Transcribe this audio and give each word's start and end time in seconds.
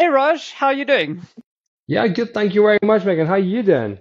Hey 0.00 0.08
Raj, 0.08 0.52
how 0.54 0.68
are 0.68 0.72
you 0.72 0.86
doing? 0.86 1.20
Yeah, 1.86 2.08
good. 2.08 2.32
Thank 2.32 2.54
you 2.54 2.62
very 2.62 2.78
much, 2.82 3.04
Megan. 3.04 3.26
How 3.26 3.34
are 3.34 3.38
you 3.38 3.62
doing? 3.62 3.98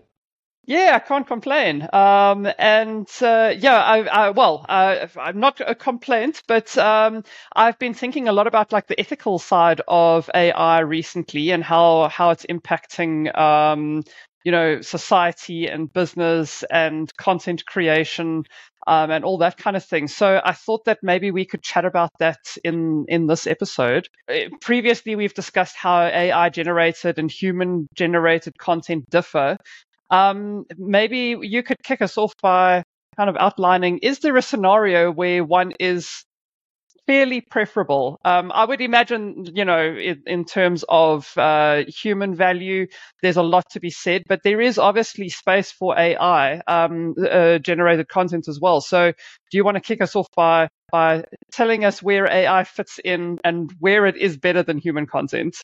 Yeah, 0.66 0.92
I 0.96 1.00
can't 1.00 1.28
complain. 1.28 1.88
Um, 1.94 2.48
and 2.60 3.08
uh, 3.22 3.54
yeah, 3.58 3.78
I, 3.84 4.04
I 4.04 4.30
well, 4.30 4.66
uh, 4.70 5.08
I'm 5.20 5.40
not 5.40 5.60
a 5.66 5.76
complaint, 5.76 6.44
but 6.48 6.78
um, 6.78 7.24
I've 7.56 7.80
been 7.80 7.96
thinking 7.96 8.28
a 8.28 8.34
lot 8.34 8.48
about 8.48 8.72
like 8.72 8.88
the 8.88 9.00
ethical 9.00 9.40
side 9.40 9.82
of 9.88 10.30
AI 10.36 10.80
recently 10.82 11.52
and 11.52 11.64
how 11.64 12.10
how 12.10 12.30
it's 12.30 12.46
impacting 12.46 13.36
um, 13.38 14.04
you 14.46 14.52
know 14.52 14.82
society 14.82 15.68
and 15.68 15.92
business 15.92 16.64
and 16.72 17.12
content 17.18 17.66
creation 17.66 18.44
um, 18.88 19.12
and 19.12 19.24
all 19.26 19.38
that 19.40 19.58
kind 19.58 19.76
of 19.76 19.84
thing. 19.84 20.08
So 20.08 20.42
I 20.44 20.54
thought 20.54 20.86
that 20.86 21.00
maybe 21.02 21.32
we 21.32 21.46
could 21.46 21.62
chat 21.62 21.86
about 21.86 22.12
that 22.20 22.40
in 22.64 23.06
in 23.08 23.28
this 23.28 23.48
episode. 23.48 24.08
Uh, 24.30 24.50
previously, 24.62 25.16
we've 25.16 25.34
discussed 25.34 25.76
how 25.76 26.02
AI 26.02 26.50
generated 26.50 27.20
and 27.20 27.30
human 27.32 27.88
generated 27.94 28.58
content 28.58 29.10
differ. 29.10 29.58
Um, 30.10 30.66
maybe 30.78 31.38
you 31.42 31.64
could 31.64 31.78
kick 31.84 32.02
us 32.02 32.18
off 32.18 32.34
by 32.42 32.84
kind 33.18 33.30
of 33.30 33.38
outlining: 33.38 34.00
Is 34.00 34.20
there 34.20 34.38
a 34.38 34.42
scenario 34.42 35.12
where 35.12 35.44
one 35.44 35.74
is 35.80 36.24
fairly 37.10 37.42
preferable. 37.42 38.20
Um, 38.24 38.52
I 38.54 38.66
would 38.66 38.82
imagine, 38.82 39.48
you 39.56 39.66
know, 39.66 39.82
in, 39.82 40.22
in 40.28 40.46
terms 40.46 40.86
of 40.88 41.36
uh, 41.40 41.86
human 41.88 42.36
value, 42.36 42.86
there's 43.24 43.36
a 43.36 43.42
lot 43.42 43.68
to 43.72 43.80
be 43.80 43.90
said, 43.90 44.22
but 44.28 44.42
there 44.44 44.62
is 44.62 44.78
obviously 44.78 45.28
space 45.30 45.72
for 45.72 45.98
AI 45.98 46.62
um, 46.68 47.16
uh, 47.20 47.58
generated 47.58 48.10
content 48.10 48.48
as 48.48 48.60
well. 48.62 48.80
So, 48.80 49.12
do 49.12 49.58
you 49.58 49.64
want 49.64 49.74
to 49.74 49.82
kick 49.82 50.04
us 50.04 50.16
off 50.16 50.28
by 50.36 50.70
by 50.92 51.24
telling 51.52 51.84
us 51.84 52.04
where 52.04 52.32
AI 52.32 52.64
fits 52.64 53.00
in 53.04 53.40
and 53.44 53.74
where 53.80 54.06
it 54.06 54.16
is 54.16 54.38
better 54.38 54.62
than 54.62 54.78
human 54.78 55.08
content? 55.08 55.56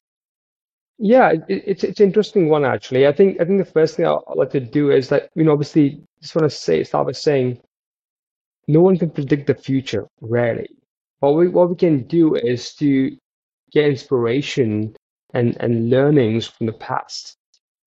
Yeah, 0.97 1.33
it, 1.47 1.63
it's 1.67 1.83
it's 1.83 1.99
an 1.99 2.07
interesting 2.07 2.49
one 2.49 2.65
actually. 2.65 3.05
I 3.05 3.11
think 3.11 3.39
I 3.39 3.45
think 3.45 3.59
the 3.59 3.71
first 3.71 3.97
thing 3.97 4.07
I'd 4.07 4.17
like 4.35 4.49
to 4.51 4.59
do 4.59 4.89
is 4.89 5.09
that 5.09 5.29
you 5.35 5.43
know 5.43 5.51
obviously 5.51 6.01
just 6.23 6.33
want 6.33 6.49
to 6.49 6.57
say 6.57 6.83
start 6.83 7.05
by 7.05 7.11
saying 7.11 7.61
no 8.67 8.81
one 8.81 8.97
can 8.97 9.11
predict 9.11 9.45
the 9.45 9.53
future, 9.53 10.07
rarely 10.21 10.69
what 11.19 11.35
we 11.35 11.47
what 11.47 11.69
we 11.69 11.75
can 11.75 12.03
do 12.03 12.35
is 12.35 12.73
to 12.75 13.17
get 13.71 13.85
inspiration 13.85 14.95
and 15.33 15.57
and 15.59 15.89
learnings 15.89 16.47
from 16.47 16.65
the 16.67 16.73
past. 16.73 17.37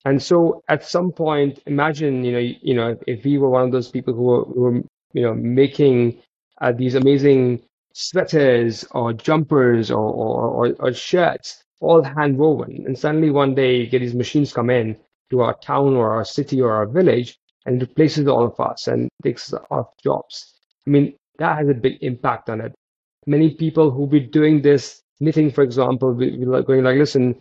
And 0.04 0.22
so 0.22 0.62
at 0.68 0.84
some 0.84 1.12
point 1.12 1.60
imagine 1.66 2.24
you 2.24 2.32
know 2.32 2.38
you 2.38 2.74
know 2.74 2.96
if 3.06 3.24
we 3.24 3.38
were 3.38 3.50
one 3.50 3.64
of 3.64 3.72
those 3.72 3.90
people 3.90 4.14
who 4.14 4.22
were, 4.22 4.44
who 4.44 4.60
were 4.60 4.82
you 5.12 5.22
know 5.22 5.34
making 5.34 6.20
uh, 6.60 6.72
these 6.72 6.94
amazing 6.94 7.62
sweaters 7.92 8.84
or 8.92 9.12
jumpers 9.12 9.90
or, 9.90 9.98
or, 9.98 10.66
or, 10.68 10.76
or 10.78 10.92
shirts 10.92 11.64
all 11.80 12.02
hand 12.02 12.36
woven 12.38 12.84
and 12.86 12.98
suddenly 12.98 13.30
one 13.30 13.54
day 13.54 13.76
you 13.76 13.86
get 13.86 14.00
these 14.00 14.14
machines 14.14 14.52
come 14.52 14.70
in 14.70 14.96
to 15.30 15.40
our 15.40 15.54
town 15.58 15.94
or 15.96 16.12
our 16.12 16.24
city 16.24 16.60
or 16.60 16.72
our 16.72 16.86
village 16.86 17.36
and 17.66 17.80
replaces 17.80 18.26
all 18.28 18.44
of 18.44 18.58
us 18.60 18.88
and 18.88 19.08
takes 19.22 19.52
our 19.70 19.88
jobs. 20.02 20.54
I 20.86 20.90
mean 20.90 21.14
that 21.38 21.58
has 21.58 21.68
a 21.68 21.74
big 21.74 21.98
impact 22.02 22.50
on 22.50 22.60
it 22.60 22.72
many 23.28 23.50
people 23.50 23.90
who 23.90 24.06
be 24.06 24.20
doing 24.20 24.62
this 24.62 25.02
knitting, 25.20 25.50
for 25.50 25.62
example, 25.62 26.14
like 26.14 26.66
going 26.66 26.82
like, 26.82 26.96
listen, 26.96 27.36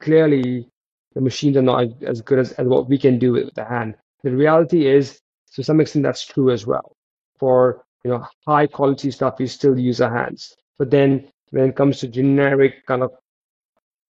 clearly 0.00 0.68
the 1.14 1.20
machines 1.20 1.56
are 1.56 1.62
not 1.62 1.86
as 2.02 2.20
good 2.20 2.38
as, 2.38 2.52
as 2.52 2.66
what 2.66 2.88
we 2.88 2.98
can 2.98 3.18
do 3.18 3.32
with 3.32 3.54
the 3.54 3.64
hand. 3.64 3.94
The 4.22 4.30
reality 4.30 4.86
is, 4.86 5.20
to 5.54 5.64
some 5.64 5.80
extent, 5.80 6.04
that's 6.04 6.24
true 6.24 6.50
as 6.50 6.66
well. 6.66 6.92
For 7.38 7.82
you 8.04 8.10
know 8.10 8.26
high 8.46 8.66
quality 8.66 9.10
stuff, 9.10 9.38
we 9.38 9.46
still 9.46 9.78
use 9.78 10.00
our 10.00 10.14
hands. 10.16 10.54
But 10.78 10.90
then 10.90 11.28
when 11.50 11.70
it 11.70 11.76
comes 11.76 11.98
to 12.00 12.08
generic 12.08 12.86
kind 12.86 13.02
of 13.02 13.12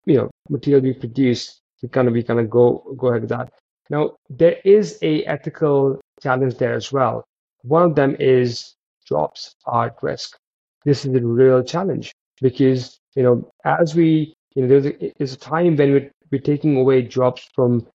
you 0.05 0.17
know 0.17 0.31
material 0.51 0.83
we 0.83 0.93
produce, 0.93 1.61
we 1.83 1.89
kind 1.89 2.09
of 2.09 2.15
we 2.15 2.23
kind 2.23 2.41
of 2.41 2.51
go 2.51 2.95
go 2.99 3.09
ahead 3.09 3.23
with 3.23 3.31
that. 3.31 3.53
Now 3.91 4.17
there 4.29 4.57
is 4.65 4.99
a 5.03 5.25
ethical 5.25 6.01
challenge 6.23 6.57
there 6.57 6.75
as 6.75 6.93
well. 6.93 7.25
One 7.63 7.83
of 7.83 7.95
them 7.95 8.17
is 8.19 8.75
jobs 9.07 9.55
are 9.67 9.87
at 9.87 10.03
risk 10.03 10.37
this 10.85 11.05
is 11.05 11.15
a 11.15 11.21
real 11.21 11.63
challenge. 11.63 12.15
Because 12.41 12.99
you 13.15 13.23
know 13.23 13.51
as 13.65 13.95
we 13.95 14.35
you 14.55 14.63
know 14.63 14.69
there's 14.69 14.87
a, 14.87 15.35
a 15.35 15.37
time 15.37 15.77
when 15.77 15.93
we're, 15.93 16.11
we're 16.31 16.41
taking 16.41 16.77
away 16.77 17.03
jobs 17.03 17.49
from 17.55 17.87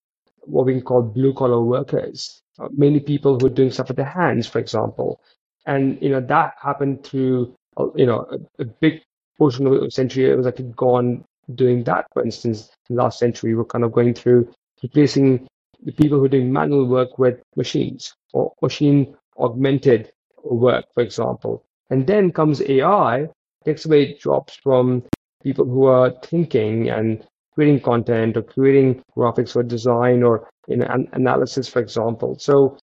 what 0.42 0.66
we 0.66 0.74
can 0.74 0.82
call 0.82 1.02
blue 1.02 1.34
collar 1.34 1.62
workers 1.62 2.42
uh, 2.60 2.70
mainly 2.72 3.00
people 3.00 3.38
who 3.38 3.48
are 3.48 3.52
doing 3.52 3.72
stuff 3.72 3.90
with 3.90 3.98
their 3.98 4.06
hands 4.06 4.48
for 4.48 4.60
example. 4.60 5.22
And 5.66 6.02
you 6.02 6.10
know 6.10 6.22
that 6.22 6.54
happened 6.62 7.04
through 7.04 7.56
uh, 7.78 7.88
you 7.96 8.06
know 8.06 8.26
a, 8.32 8.62
a, 8.62 8.66
big 8.66 9.02
portion 9.38 9.68
of 9.68 9.80
the 9.80 9.92
century. 9.92 10.30
It 10.30 10.36
was 10.36 10.48
actually 10.48 10.74
gone 10.76 11.24
doing 11.56 11.84
that 11.84 12.08
for 12.14 12.24
instance 12.24 12.70
last 12.90 13.20
century. 13.20 13.56
We're 13.56 13.66
kind 13.66 13.84
of 13.84 13.92
going 13.92 14.14
through 14.14 14.52
replacing 14.82 15.48
the 15.84 15.92
people 15.92 16.18
who 16.18 16.26
are 16.26 16.30
doing 16.30 16.52
manual 16.52 16.86
work 16.86 17.20
with 17.20 17.40
machines 17.56 18.14
or 18.34 18.54
machine 18.62 19.16
augmented 19.38 20.12
work 20.44 20.86
for 20.94 21.04
example 21.04 21.64
and 21.90 22.06
then 22.06 22.32
comes 22.32 22.62
AI, 22.62 23.28
takes 23.66 23.86
away 23.86 24.14
jobs 24.16 24.58
from 24.64 25.04
people 25.44 25.66
who 25.66 25.86
are 25.86 26.12
thinking 26.24 26.90
and 26.90 27.26
creating 27.54 27.80
content 27.80 28.38
or 28.38 28.44
creating 28.44 29.02
graphics 29.16 29.56
or 29.56 29.64
design 29.64 30.24
or 30.24 30.50
in 30.68 30.84
an 30.84 31.08
analysis, 31.14 31.68
for 31.68 31.80
example. 31.80 32.38
So 32.40 32.78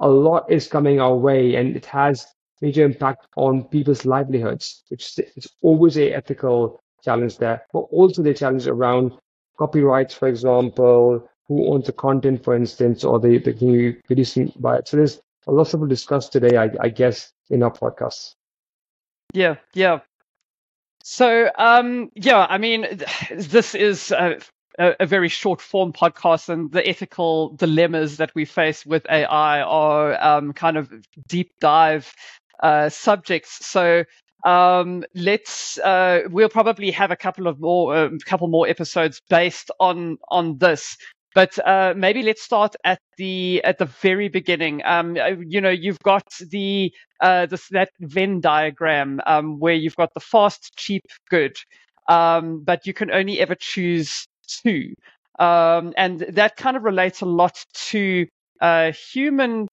a 0.00 0.08
lot 0.08 0.50
is 0.50 0.66
coming 0.66 1.00
our 1.00 1.16
way 1.16 1.54
and 1.56 1.76
it 1.76 1.86
has 1.86 2.26
major 2.60 2.84
impact 2.84 3.26
on 3.36 3.64
people's 3.64 4.04
livelihoods, 4.04 4.84
which 4.88 5.18
is 5.18 5.46
always 5.62 5.96
a 5.98 6.12
ethical 6.12 6.80
challenge 7.04 7.38
there, 7.38 7.62
but 7.72 7.80
also 7.90 8.22
the 8.22 8.32
challenge 8.32 8.66
around 8.66 9.12
copyrights, 9.58 10.14
for 10.14 10.28
example, 10.28 11.28
who 11.48 11.72
owns 11.72 11.86
the 11.86 11.92
content, 11.92 12.42
for 12.42 12.54
instance, 12.54 13.04
or 13.04 13.18
the, 13.20 13.38
the 13.38 13.52
can 13.52 13.68
you 13.70 14.00
producing 14.06 14.52
by 14.58 14.76
it. 14.78 14.88
So 14.88 14.96
there's 14.96 15.20
a 15.46 15.52
lot 15.52 15.68
to 15.68 15.86
discuss 15.86 16.28
today, 16.28 16.56
I, 16.56 16.70
I 16.80 16.88
guess, 16.88 17.32
in 17.50 17.62
our 17.62 17.72
podcast. 17.72 18.34
Yeah, 19.32 19.56
yeah. 19.74 20.00
So, 21.04 21.50
um, 21.58 22.10
yeah, 22.14 22.46
I 22.48 22.58
mean, 22.58 22.86
this 23.30 23.74
is 23.74 24.12
a, 24.12 24.38
a, 24.78 25.06
very 25.06 25.28
short 25.28 25.60
form 25.60 25.92
podcast, 25.92 26.48
and 26.48 26.70
the 26.70 26.86
ethical 26.86 27.50
dilemmas 27.50 28.18
that 28.18 28.32
we 28.34 28.44
face 28.44 28.86
with 28.86 29.04
AI 29.10 29.62
are 29.62 30.22
um, 30.22 30.52
kind 30.52 30.76
of 30.76 30.92
deep 31.28 31.52
dive 31.60 32.12
uh, 32.62 32.88
subjects. 32.88 33.66
So, 33.66 34.04
um, 34.44 35.04
let's 35.14 35.78
uh, 35.78 36.22
we'll 36.30 36.48
probably 36.48 36.90
have 36.92 37.10
a 37.10 37.16
couple 37.16 37.46
of 37.46 37.60
more 37.60 37.96
a 37.96 38.06
um, 38.06 38.18
couple 38.18 38.48
more 38.48 38.68
episodes 38.68 39.20
based 39.28 39.70
on 39.80 40.18
on 40.28 40.58
this 40.58 40.96
but 41.34 41.58
uh, 41.66 41.94
maybe 41.96 42.22
let's 42.22 42.42
start 42.42 42.74
at 42.84 43.00
the 43.16 43.62
at 43.64 43.78
the 43.78 43.86
very 43.86 44.28
beginning. 44.28 44.82
Um, 44.84 45.16
uh, 45.16 45.28
you 45.46 45.60
know, 45.60 45.70
you've 45.70 46.00
got 46.00 46.24
the 46.50 46.92
uh, 47.20 47.46
this, 47.46 47.68
that 47.70 47.90
Venn 48.00 48.40
diagram 48.40 49.20
um, 49.26 49.58
where 49.58 49.74
you've 49.74 49.96
got 49.96 50.12
the 50.14 50.20
fast, 50.20 50.72
cheap, 50.76 51.02
good, 51.30 51.56
um, 52.08 52.62
but 52.64 52.86
you 52.86 52.94
can 52.94 53.10
only 53.10 53.40
ever 53.40 53.54
choose 53.54 54.26
two, 54.46 54.94
um, 55.38 55.94
and 55.96 56.20
that 56.20 56.56
kind 56.56 56.76
of 56.76 56.82
relates 56.84 57.20
a 57.20 57.26
lot 57.26 57.64
to 57.90 58.26
uh, 58.60 58.92
human 59.12 59.68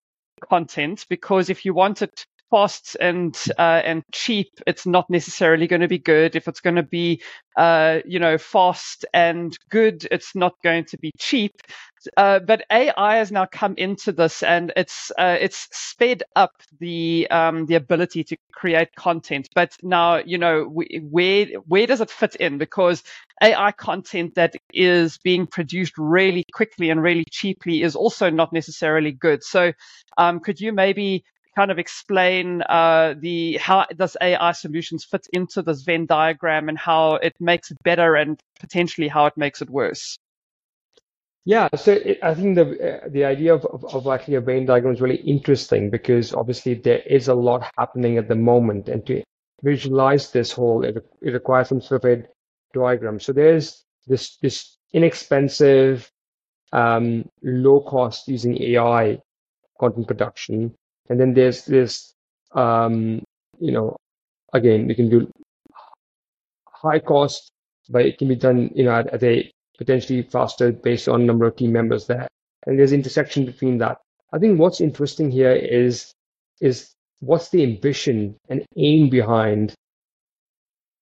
content 0.50 1.06
because 1.09 1.50
if 1.50 1.66
you 1.66 1.74
want 1.74 2.02
it 2.02 2.26
fast 2.50 2.98
and 3.00 3.38
uh, 3.58 3.82
and 3.84 4.04
cheap, 4.12 4.50
it's 4.68 4.86
not 4.86 5.10
necessarily 5.10 5.68
going 5.68 5.82
to 5.82 5.88
be 5.88 6.00
good. 6.00 6.36
If 6.36 6.48
it's 6.48 6.62
going 6.62 6.76
to 6.78 6.84
be, 6.84 7.22
uh, 7.58 8.00
you 8.06 8.20
know, 8.20 8.38
fast 8.38 9.06
and 9.14 9.58
good, 9.70 10.08
it's 10.12 10.36
not 10.36 10.54
going 10.64 10.86
to 10.86 10.98
be 10.98 11.12
cheap. 11.18 11.54
Uh, 12.16 12.40
but 12.40 12.64
AI 12.72 13.18
has 13.18 13.32
now 13.32 13.46
come 13.46 13.76
into 13.78 14.12
this, 14.14 14.42
and 14.42 14.72
it's 14.78 15.12
uh, 15.18 15.38
it's 15.40 15.68
sped 15.72 16.24
up 16.36 16.52
the 16.80 17.28
um, 17.30 17.66
the 17.66 17.76
ability 17.76 18.24
to 18.24 18.38
create 18.54 18.96
content. 18.96 19.50
But 19.54 19.76
now, 19.84 20.18
you 20.18 20.38
know, 20.38 20.64
where 20.64 21.46
where 21.68 21.88
does 21.88 22.02
it 22.02 22.09
fit 22.09 22.36
in? 22.36 22.58
Because 22.58 23.04
AI 23.42 23.72
content 23.74 24.36
that 24.36 24.56
is 24.74 25.18
being 25.18 25.46
produced 25.46 25.94
really 25.97 26.46
quickly 26.53 26.90
and 26.90 27.03
really 27.03 27.26
cheaply 27.29 27.82
is 27.84 27.96
also 27.96 28.29
not 28.29 28.53
necessarily 28.53 29.12
good. 29.12 29.44
So, 29.44 29.73
um, 30.18 30.40
could 30.40 30.62
you 30.62 30.72
maybe 30.72 31.23
kind 31.59 31.72
of 31.72 31.79
explain 31.79 32.61
uh, 32.70 33.16
the 33.20 33.58
how 33.58 33.85
does 33.97 34.16
AI 34.22 34.53
solutions 34.53 35.03
fit 35.03 35.28
into 35.34 35.61
this 35.61 35.82
Venn 35.82 36.06
diagram 36.06 36.70
and 36.70 36.78
how 36.78 37.16
it 37.16 37.35
makes 37.41 37.70
it 37.70 37.78
better 37.84 38.16
and 38.16 38.40
potentially 38.61 39.09
how 39.09 39.26
it 39.26 39.35
makes 39.35 39.61
it 39.61 39.70
worse? 39.70 40.17
Yeah, 41.44 41.67
so 41.76 41.91
it, 41.91 42.20
I 42.23 42.34
think 42.34 42.56
the 42.56 42.67
uh, 42.88 43.09
the 43.09 43.26
idea 43.26 43.53
of, 43.53 43.66
of, 43.66 43.84
of, 43.94 44.08
actually 44.08 44.35
a 44.35 44.41
Venn 44.41 44.66
diagram 44.66 44.94
is 44.94 45.02
really 45.02 45.22
interesting 45.35 45.90
because 45.90 46.34
obviously 46.34 46.76
there 46.76 47.03
is 47.17 47.28
a 47.28 47.34
lot 47.34 47.70
happening 47.78 48.17
at 48.17 48.29
the 48.29 48.35
moment, 48.35 48.88
and 48.88 49.06
to 49.08 49.22
visualize 49.61 50.32
this 50.32 50.53
whole, 50.53 50.85
it, 50.85 50.96
it 51.22 51.32
requires 51.32 51.67
some 51.67 51.82
sort 51.82 52.06
of 52.06 52.11
a 52.11 52.23
diagram. 52.73 53.20
So 53.20 53.34
there's 53.34 53.84
this 54.08 54.38
this 54.38 54.78
inexpensive, 54.94 56.09
um, 56.72 57.28
low 57.44 57.82
cost 57.82 58.29
using 58.29 58.61
AI 58.76 59.20
content 59.79 60.08
production, 60.08 60.76
and 61.09 61.20
then 61.20 61.34
there's 61.34 61.66
this, 61.66 62.14
um, 62.53 63.23
you 63.59 63.72
know, 63.72 63.96
again, 64.53 64.88
we 64.88 64.96
can 64.96 65.09
do 65.09 65.29
high 66.67 67.00
cost 67.00 67.52
but 67.90 68.06
it 68.06 68.17
can 68.17 68.28
be 68.28 68.35
done, 68.35 68.70
you 68.73 68.84
know, 68.85 68.91
at, 68.91 69.08
at 69.08 69.23
a 69.23 69.52
potentially 69.78 70.22
faster 70.22 70.72
based 70.72 71.08
on 71.08 71.26
number 71.26 71.46
of 71.46 71.56
team 71.56 71.72
members 71.72 72.06
there. 72.06 72.28
And 72.66 72.78
there's 72.78 72.94
intersection 72.94 73.46
between 73.46 73.78
that. 73.79 73.97
I 74.32 74.38
think 74.38 74.59
what's 74.59 74.82
interesting 74.82 75.32
here 75.32 75.52
is 75.52 76.14
is 76.61 76.91
what's 77.20 77.50
the 77.50 77.64
ambition 77.64 78.35
and 78.50 78.64
aim 78.78 79.09
behind 79.09 79.73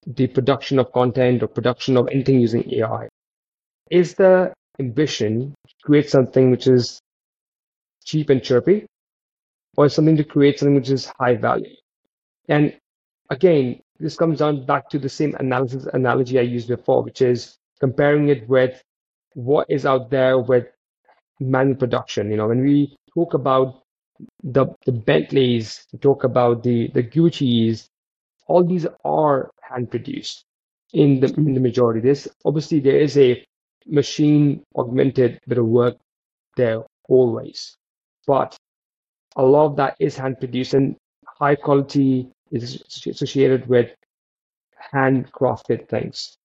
the 0.06 0.28
production 0.28 0.80
of 0.80 0.92
content 0.94 1.44
or 1.44 1.48
production 1.48 1.98
of 1.98 2.08
anything 2.12 2.40
using 2.40 2.72
AI? 2.74 3.10
Is 3.92 4.14
the 4.16 4.54
ambition 4.80 5.56
to 5.68 5.74
create 5.84 6.10
something 6.10 6.52
which 6.52 6.68
is 6.68 7.00
cheap 8.06 8.30
and 8.30 8.42
chirpy, 8.42 8.86
or 9.78 9.90
something 9.90 10.18
to 10.18 10.24
create 10.24 10.60
something 10.60 10.76
which 10.76 10.90
is 10.90 11.12
high 11.20 11.36
value? 11.36 11.76
And 12.50 12.78
again, 13.30 13.80
this 14.00 14.16
comes 14.18 14.40
down 14.40 14.66
back 14.66 14.90
to 14.90 15.00
the 15.00 15.10
same 15.10 15.36
analysis 15.40 15.88
analogy 15.94 16.40
I 16.40 16.44
used 16.44 16.68
before, 16.68 17.04
which 17.04 17.22
is 17.22 17.58
comparing 17.80 18.30
it 18.30 18.48
with 18.50 18.82
what 19.34 19.68
is 19.70 19.86
out 19.86 20.10
there 20.10 20.40
with 20.40 20.66
manual 21.40 21.78
production. 21.78 22.32
You 22.32 22.38
know, 22.38 22.48
when 22.48 22.62
we 22.62 22.96
talk 23.14 23.34
about 23.34 23.84
the 24.44 24.68
the 24.86 24.92
Bentleys, 24.92 25.86
talk 26.02 26.24
about 26.24 26.64
the 26.64 26.90
the 26.94 27.04
Gucci's, 27.04 27.90
all 28.48 28.64
these 28.64 28.88
are 29.06 29.52
hand 29.62 29.92
produced 29.92 30.44
in 30.94 31.20
the 31.20 31.34
in 31.36 31.54
the 31.54 31.60
majority. 31.60 32.00
This 32.00 32.28
obviously 32.46 32.80
there 32.80 33.00
is 33.00 33.18
a 33.18 33.46
machine 33.86 34.64
augmented 34.76 35.40
bit 35.48 35.58
of 35.58 35.66
work 35.66 35.96
there 36.56 36.84
always, 37.08 37.76
but 38.26 38.58
a 39.38 39.44
lot 39.44 39.68
of 39.68 39.76
that 39.78 39.96
is 40.00 40.18
hand 40.18 40.40
produced 40.40 40.74
and 40.74 40.96
high 41.40 41.56
quality 41.56 42.28
is 42.52 42.82
associated 43.06 43.68
with 43.68 43.92
handcrafted 44.94 45.88
things. 45.88 46.38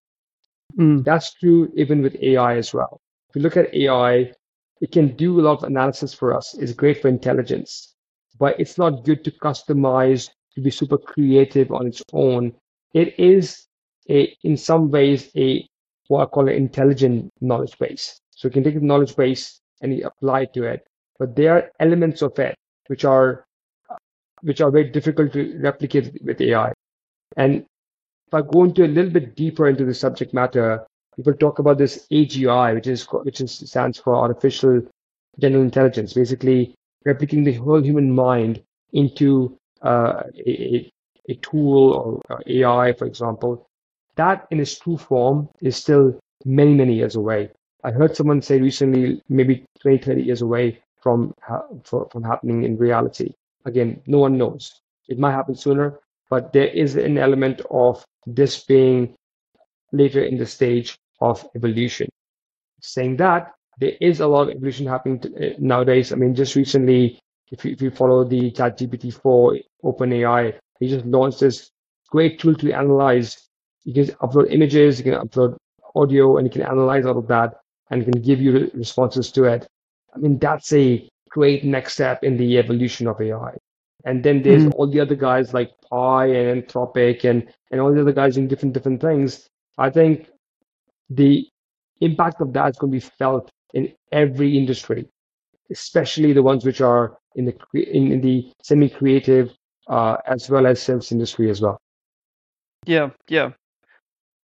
Mm. 0.79 1.05
That's 1.05 1.33
true 1.35 1.73
even 1.75 2.03
with 2.03 2.17
AI 2.23 2.57
as 2.57 2.73
well. 2.73 3.01
If 3.31 3.37
you 3.37 3.43
look 3.43 3.57
at 3.57 3.75
AI, 3.75 4.33
it 4.81 4.93
can 4.93 5.17
do 5.17 5.41
a 5.41 5.43
lot 5.43 5.59
of 5.59 5.65
analysis 5.65 6.13
for 6.13 6.35
us. 6.35 6.55
It's 6.59 6.73
great 6.73 7.01
for 7.01 7.09
intelligence, 7.09 7.95
but 8.39 8.59
it's 8.61 8.77
not 8.77 9.05
good 9.05 9.25
to 9.25 9.31
customize 9.31 10.29
to 10.55 10.61
be 10.61 10.71
super 10.71 10.99
creative 10.99 11.71
on 11.73 11.87
its 11.87 12.03
own. 12.13 12.53
It 12.93 13.19
is 13.19 13.67
a, 14.11 14.37
in 14.43 14.57
some 14.57 14.91
ways, 14.91 15.31
a 15.37 15.67
what 16.09 16.23
I 16.23 16.27
call 16.27 16.49
an 16.49 16.55
intelligent 16.55 17.31
knowledge 17.41 17.79
base. 17.79 18.21
So 18.31 18.49
you 18.49 18.53
can 18.53 18.65
take 18.65 18.75
the 18.75 18.81
knowledge 18.81 19.17
base 19.17 19.61
and 19.81 19.97
you 19.97 20.07
apply 20.07 20.43
it 20.43 20.53
to 20.55 20.65
it, 20.65 20.87
but 21.19 21.37
there 21.37 21.55
are 21.55 21.71
elements 21.81 22.21
of 22.21 22.39
it 22.39 22.55
which 22.89 23.05
are 23.05 23.45
which 24.43 24.61
are 24.61 24.71
very 24.71 24.91
difficult 24.91 25.33
to 25.33 25.59
replicate 25.61 26.21
with 26.25 26.41
AI. 26.41 26.73
And 27.37 27.65
if 28.27 28.35
I 28.35 28.43
go 28.43 28.65
into 28.65 28.85
a 28.85 28.89
little 28.89 29.11
bit 29.11 29.37
deeper 29.37 29.69
into 29.69 29.85
the 29.85 29.95
subject 29.95 30.35
matter, 30.35 30.85
people 31.17 31.33
talk 31.35 31.59
about 31.59 31.79
this 31.79 32.07
AGI, 32.11 32.75
which 32.75 32.87
is 32.87 33.05
which 33.05 33.41
is, 33.41 33.53
stands 33.53 33.99
for 33.99 34.17
artificial 34.17 34.83
general 35.39 35.63
intelligence, 35.63 36.13
basically 36.13 36.75
replicating 37.07 37.45
the 37.45 37.55
whole 37.55 37.83
human 37.83 38.13
mind 38.13 38.63
into 38.93 39.57
uh, 39.83 40.23
a, 40.47 40.91
a 41.29 41.35
tool 41.37 42.21
or 42.29 42.41
AI, 42.47 42.93
for 42.93 43.07
example. 43.07 43.67
That 44.17 44.47
in 44.51 44.61
its 44.61 44.79
true 44.79 44.99
form 44.99 45.49
is 45.61 45.77
still 45.77 46.19
many, 46.45 46.75
many 46.75 46.95
years 46.95 47.17
away. 47.17 47.51
I 47.85 47.91
heard 47.91 48.15
someone 48.15 48.43
say 48.43 48.61
recently, 48.61 49.23
maybe 49.29 49.65
20, 49.81 49.99
30 49.99 50.23
years 50.23 50.43
away 50.43 50.82
from, 51.03 51.35
from 51.85 52.25
happening 52.25 52.65
in 52.65 52.77
reality. 52.77 53.33
Again, 53.65 54.01
no 54.07 54.19
one 54.19 54.39
knows. 54.39 54.81
It 55.09 55.19
might 55.19 55.33
happen 55.33 55.55
sooner, 55.55 55.99
but 56.31 56.53
there 56.53 56.69
is 56.69 56.97
an 56.97 57.19
element 57.19 57.61
of 57.71 58.05
this 58.27 58.65
being 58.65 59.15
later 59.93 60.23
in 60.25 60.39
the 60.39 60.47
stage 60.47 60.97
of 61.21 61.45
evolution. 61.57 62.09
Saying 62.81 63.17
that, 63.19 63.53
there 63.79 63.95
is 64.01 64.21
a 64.21 64.27
lot 64.27 64.49
of 64.49 64.57
evolution 64.57 64.87
happening 64.87 65.21
uh, 65.37 65.55
nowadays. 65.59 66.13
I 66.13 66.17
mean, 66.17 66.35
just 66.35 66.55
recently, 66.57 67.19
if 67.51 67.65
you, 67.65 67.73
if 67.73 67.83
you 67.83 67.91
follow 67.91 68.25
the 68.25 68.51
ChatGPT 68.53 69.13
4 69.13 69.59
OpenAI, 69.85 70.55
they 70.81 70.89
just 70.89 71.05
launched 71.07 71.41
this 71.41 71.71
great 72.11 72.39
tool 72.39 72.55
to 72.57 72.73
analyze. 72.73 73.49
You 73.85 73.95
can 73.95 74.15
upload 74.17 74.53
images, 74.53 74.99
you 74.99 75.05
can 75.05 75.15
upload 75.15 75.57
audio, 75.95 76.37
and 76.37 76.47
you 76.47 76.51
can 76.51 76.63
analyze 76.63 77.07
all 77.07 77.19
of 77.19 77.27
that 77.29 77.55
and 77.91 78.03
it 78.03 78.11
can 78.11 78.23
give 78.23 78.41
you 78.41 78.71
responses 78.75 79.31
to 79.33 79.45
it. 79.45 79.69
I 80.15 80.19
mean, 80.19 80.39
that's 80.39 80.73
a 80.73 81.09
great 81.31 81.65
next 81.65 81.95
step 81.95 82.23
in 82.23 82.37
the 82.37 82.59
evolution 82.59 83.07
of 83.07 83.21
AI. 83.21 83.57
And 84.05 84.23
then 84.23 84.43
there's 84.43 84.63
mm-hmm. 84.63 84.73
all 84.73 84.91
the 84.91 85.01
other 85.01 85.15
guys 85.15 85.55
like 85.55 85.71
Pi 85.89 86.27
and 86.27 86.63
Anthropic 86.63 87.25
and, 87.25 87.49
and 87.71 87.81
all 87.81 87.93
the 87.93 88.01
other 88.01 88.13
guys 88.13 88.35
doing 88.35 88.49
different 88.49 88.75
different 88.75 89.01
things. 89.01 89.49
I 89.79 89.91
think 89.91 90.29
the 91.09 91.47
impact 92.01 92.41
of 92.41 92.53
that 92.53 92.71
is 92.71 92.79
going 92.79 92.93
to 92.93 92.97
be 92.97 93.11
felt 93.19 93.51
in 93.75 93.93
every 94.11 94.59
industry, 94.59 95.09
especially 95.71 96.33
the 96.33 96.43
ones 96.43 96.65
which 96.65 96.81
are 96.81 97.17
in 97.37 97.45
the 97.45 97.55
in, 97.75 98.13
in 98.13 98.21
the 98.21 98.53
semi-creative 98.63 99.53
uh, 99.89 100.17
as 100.27 100.51
well 100.51 100.67
as 100.67 100.83
service 100.83 101.13
industry 101.13 101.49
as 101.49 101.61
well. 101.61 101.79
Yeah, 102.85 103.11
yeah. 103.29 103.51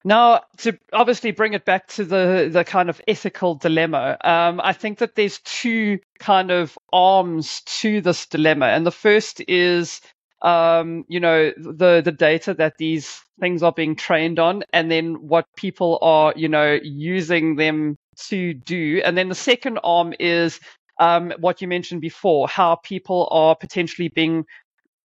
Now, 0.09 0.45
to 0.59 0.79
obviously 0.95 1.33
bring 1.33 1.53
it 1.53 1.67
back 1.67 1.89
to 1.89 2.05
the, 2.05 2.49
the 2.51 2.65
kind 2.65 2.89
of 2.89 2.99
ethical 3.07 3.57
dilemma, 3.57 4.17
um, 4.25 4.59
I 4.65 4.73
think 4.73 5.01
that 5.01 5.17
there's 5.17 5.39
two 5.41 5.99
kind 6.19 6.51
of 6.51 6.79
arms 6.95 7.61
to 7.83 8.01
this 8.01 8.25
dilemma. 8.27 8.69
And 8.69 8.87
the 8.87 8.91
first 8.91 9.43
is, 9.47 10.01
um, 10.41 11.05
you 11.09 11.21
know, 11.21 11.53
the, 11.59 12.01
the 12.03 12.13
data 12.13 12.55
that 12.55 12.79
these 12.79 13.21
things 13.39 13.63
are 13.63 13.73
being 13.73 13.97
trained 13.97 14.39
on, 14.39 14.65
and 14.73 14.91
then 14.91 15.29
what 15.29 15.45
people 15.59 15.99
are, 16.01 16.33
you 16.35 16.49
know, 16.49 16.79
using 16.83 17.57
them 17.57 17.99
to 18.29 18.55
do. 18.55 19.03
And 19.05 19.19
then 19.19 19.29
the 19.29 19.35
second 19.35 19.79
arm 19.85 20.15
is 20.19 20.59
um, 20.99 21.35
what 21.39 21.61
you 21.61 21.69
mentioned 21.69 22.01
before, 22.01 22.49
how 22.49 22.77
people 22.77 23.29
are 23.31 23.55
potentially 23.55 24.09
being 24.09 24.47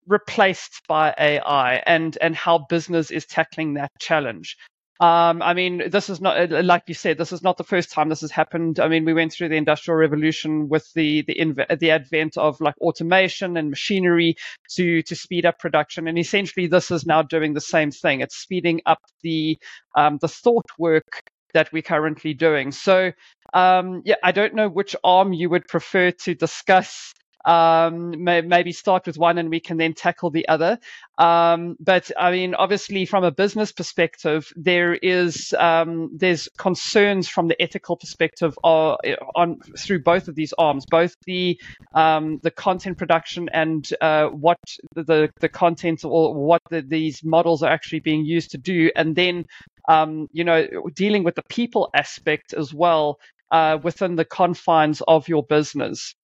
replaced 0.08 0.82
by 0.88 1.14
AI 1.18 1.82
and 1.86 2.18
and 2.20 2.34
how 2.34 2.58
business 2.68 3.12
is 3.12 3.26
tackling 3.26 3.74
that 3.74 3.92
challenge. 4.00 4.56
Um, 5.00 5.42
I 5.42 5.54
mean, 5.54 5.90
this 5.90 6.10
is 6.10 6.20
not 6.20 6.52
uh, 6.52 6.62
like 6.64 6.84
you 6.88 6.94
said. 6.94 7.18
This 7.18 7.32
is 7.32 7.42
not 7.42 7.56
the 7.56 7.64
first 7.64 7.92
time 7.92 8.08
this 8.08 8.22
has 8.22 8.32
happened. 8.32 8.80
I 8.80 8.88
mean, 8.88 9.04
we 9.04 9.14
went 9.14 9.32
through 9.32 9.50
the 9.50 9.56
industrial 9.56 9.96
revolution 9.96 10.68
with 10.68 10.92
the 10.94 11.22
the 11.22 11.36
inv- 11.36 11.78
the 11.78 11.92
advent 11.92 12.36
of 12.36 12.60
like 12.60 12.76
automation 12.80 13.56
and 13.56 13.70
machinery 13.70 14.36
to 14.70 15.02
to 15.02 15.14
speed 15.14 15.46
up 15.46 15.60
production, 15.60 16.08
and 16.08 16.18
essentially 16.18 16.66
this 16.66 16.90
is 16.90 17.06
now 17.06 17.22
doing 17.22 17.54
the 17.54 17.60
same 17.60 17.92
thing. 17.92 18.22
It's 18.22 18.36
speeding 18.38 18.80
up 18.86 19.00
the 19.22 19.58
um, 19.96 20.18
the 20.20 20.28
thought 20.28 20.66
work 20.78 21.22
that 21.54 21.72
we're 21.72 21.82
currently 21.82 22.34
doing. 22.34 22.72
So, 22.72 23.12
um, 23.54 24.02
yeah, 24.04 24.16
I 24.24 24.32
don't 24.32 24.54
know 24.54 24.68
which 24.68 24.96
arm 25.04 25.32
you 25.32 25.48
would 25.50 25.68
prefer 25.68 26.10
to 26.10 26.34
discuss 26.34 27.14
um, 27.48 28.22
may, 28.22 28.42
maybe 28.42 28.72
start 28.72 29.06
with 29.06 29.16
one 29.16 29.38
and 29.38 29.48
we 29.48 29.58
can 29.58 29.78
then 29.78 29.94
tackle 29.94 30.30
the 30.30 30.46
other. 30.48 30.78
Um, 31.16 31.76
but 31.80 32.10
I 32.16 32.30
mean, 32.30 32.54
obviously, 32.54 33.06
from 33.06 33.24
a 33.24 33.30
business 33.30 33.72
perspective, 33.72 34.52
there 34.54 34.94
is 34.94 35.54
um, 35.58 36.10
there's 36.14 36.48
concerns 36.58 37.26
from 37.26 37.48
the 37.48 37.60
ethical 37.60 37.96
perspective 37.96 38.56
on, 38.62 38.98
on 39.34 39.60
through 39.78 40.02
both 40.02 40.28
of 40.28 40.34
these 40.34 40.52
arms, 40.58 40.84
both 40.90 41.16
the 41.24 41.58
um, 41.94 42.38
the 42.42 42.50
content 42.50 42.98
production 42.98 43.48
and 43.54 43.88
uh, 44.02 44.26
what 44.26 44.58
the 44.94 45.30
the 45.40 45.48
content 45.48 46.04
or 46.04 46.34
what 46.34 46.60
the, 46.68 46.82
these 46.82 47.24
models 47.24 47.62
are 47.62 47.70
actually 47.70 48.00
being 48.00 48.26
used 48.26 48.50
to 48.50 48.58
do, 48.58 48.90
and 48.94 49.16
then 49.16 49.46
um, 49.88 50.28
you 50.32 50.44
know 50.44 50.66
dealing 50.94 51.24
with 51.24 51.34
the 51.34 51.42
people 51.48 51.88
aspect 51.94 52.52
as 52.52 52.74
well 52.74 53.18
uh, 53.50 53.78
within 53.82 54.16
the 54.16 54.26
confines 54.26 55.00
of 55.08 55.28
your 55.28 55.42
business. 55.42 56.14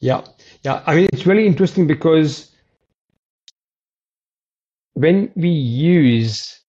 Yeah, 0.00 0.22
yeah. 0.62 0.82
I 0.86 0.94
mean, 0.94 1.08
it's 1.12 1.26
really 1.26 1.46
interesting 1.46 1.86
because 1.86 2.50
when 4.94 5.32
we 5.36 5.48
use 5.48 6.60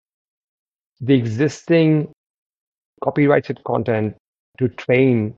the 1.01 1.15
existing 1.15 2.13
copyrighted 3.03 3.63
content 3.65 4.17
to 4.59 4.69
train 4.69 5.37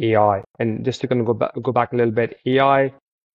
AI, 0.00 0.42
and 0.58 0.84
just 0.84 1.00
to 1.02 1.08
kind 1.08 1.20
of 1.20 1.26
go 1.26 1.34
back, 1.34 1.52
go 1.62 1.72
back 1.72 1.92
a 1.92 1.96
little 1.96 2.12
bit, 2.14 2.38
AI 2.46 2.92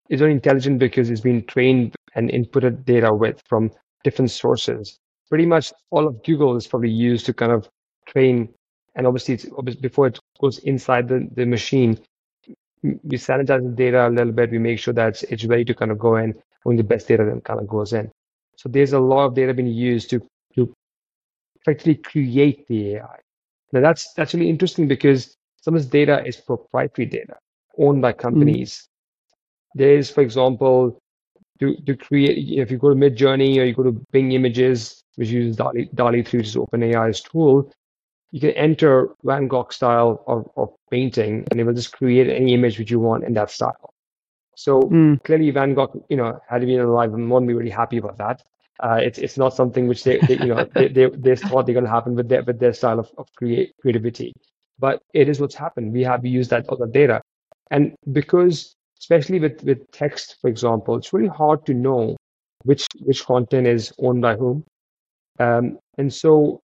is 0.09 0.19
very 0.19 0.31
intelligent 0.31 0.79
because 0.79 1.09
it's 1.09 1.21
been 1.21 1.45
trained 1.45 1.95
and 2.15 2.29
inputted 2.29 2.85
data 2.85 3.13
with 3.13 3.41
from 3.47 3.71
different 4.03 4.31
sources. 4.31 4.97
Pretty 5.29 5.45
much 5.45 5.71
all 5.91 6.07
of 6.07 6.23
Google 6.23 6.55
is 6.57 6.67
probably 6.67 6.89
used 6.91 7.25
to 7.27 7.33
kind 7.33 7.51
of 7.51 7.69
train, 8.07 8.49
and 8.95 9.07
obviously, 9.07 9.35
it's 9.35 9.47
obviously 9.57 9.81
before 9.81 10.07
it 10.07 10.19
goes 10.41 10.59
inside 10.59 11.07
the, 11.07 11.27
the 11.35 11.45
machine, 11.45 11.97
we 12.83 13.17
sanitize 13.17 13.63
the 13.63 13.75
data 13.75 14.07
a 14.07 14.09
little 14.09 14.33
bit. 14.33 14.51
We 14.51 14.57
make 14.57 14.79
sure 14.79 14.93
that 14.93 15.21
it's 15.23 15.45
ready 15.45 15.65
to 15.65 15.73
kind 15.73 15.91
of 15.91 15.99
go 15.99 16.15
in 16.15 16.33
when 16.63 16.77
the 16.77 16.83
best 16.83 17.07
data 17.07 17.23
then 17.25 17.41
kind 17.41 17.59
of 17.59 17.67
goes 17.67 17.93
in. 17.93 18.11
So 18.57 18.69
there's 18.69 18.93
a 18.93 18.99
lot 18.99 19.25
of 19.25 19.35
data 19.35 19.53
being 19.53 19.67
used 19.67 20.09
to 20.11 20.21
to 20.55 20.73
effectively 21.61 21.95
create 21.95 22.67
the 22.67 22.95
AI. 22.95 23.19
Now 23.71 23.81
that's 23.81 24.13
that's 24.13 24.33
really 24.33 24.49
interesting 24.49 24.87
because 24.87 25.35
some 25.61 25.75
of 25.75 25.81
this 25.81 25.89
data 25.89 26.25
is 26.25 26.37
proprietary 26.37 27.05
data 27.05 27.37
owned 27.77 28.01
by 28.01 28.13
companies. 28.13 28.73
Mm. 28.73 28.87
There's, 29.75 30.09
for 30.09 30.21
example, 30.21 30.99
to 31.59 31.75
to 31.85 31.95
create 31.95 32.59
if 32.59 32.71
you 32.71 32.77
go 32.77 32.89
to 32.89 32.95
Midjourney 32.95 33.57
or 33.57 33.63
you 33.63 33.73
go 33.73 33.83
to 33.83 34.05
Bing 34.11 34.31
Images, 34.31 35.03
which 35.15 35.29
uses 35.29 35.55
DALL-E, 35.55 35.89
DALL-E 35.93 36.23
3, 36.23 36.39
which 36.39 36.47
is 36.47 36.55
OpenAI's 36.55 37.21
tool, 37.21 37.71
you 38.31 38.39
can 38.39 38.51
enter 38.51 39.09
Van 39.23 39.47
Gogh 39.47 39.67
style 39.69 40.23
of, 40.25 40.49
of 40.55 40.69
painting 40.89 41.45
and 41.51 41.59
it 41.59 41.63
will 41.65 41.73
just 41.73 41.91
create 41.93 42.29
any 42.29 42.53
image 42.53 42.79
which 42.79 42.89
you 42.89 42.99
want 42.99 43.25
in 43.25 43.33
that 43.33 43.51
style. 43.51 43.93
So 44.55 44.83
mm. 44.83 45.21
clearly 45.23 45.51
Van 45.51 45.73
Gogh, 45.73 46.05
you 46.09 46.17
know, 46.17 46.39
had 46.49 46.61
been 46.61 46.79
alive 46.79 47.13
and 47.13 47.29
won't 47.29 47.47
be 47.47 47.53
really 47.53 47.69
happy 47.69 47.97
about 47.97 48.17
that. 48.17 48.41
Uh, 48.79 48.99
it's 49.01 49.19
it's 49.19 49.37
not 49.37 49.53
something 49.53 49.87
which 49.87 50.03
they, 50.03 50.17
they 50.27 50.37
you 50.37 50.47
know 50.47 50.65
they, 50.73 50.87
they, 50.87 51.07
they 51.09 51.35
thought 51.35 51.65
they're 51.65 51.73
going 51.73 51.85
to 51.85 51.91
happen 51.91 52.15
with 52.15 52.27
their 52.27 52.41
with 52.43 52.59
their 52.59 52.73
style 52.73 52.99
of, 52.99 53.11
of 53.17 53.27
create 53.35 53.73
creativity, 53.79 54.33
but 54.79 54.99
it 55.13 55.29
is 55.29 55.39
what's 55.39 55.53
happened. 55.53 55.93
We 55.93 56.03
have 56.03 56.25
used 56.25 56.49
that 56.49 56.67
other 56.67 56.87
data, 56.87 57.21
and 57.69 57.93
because 58.11 58.75
especially 58.99 59.39
with 59.39 59.63
with 59.63 59.91
text, 59.91 60.37
for 60.41 60.47
example, 60.49 60.95
it's 60.95 61.13
really 61.13 61.27
hard 61.27 61.63
to 61.67 61.75
know 61.75 62.17
which 62.63 62.87
which 63.01 63.23
content 63.23 63.67
is 63.67 63.93
owned 63.99 64.23
by 64.23 64.35
whom, 64.35 64.63
um, 65.39 65.77
and 65.99 66.11
so 66.11 66.59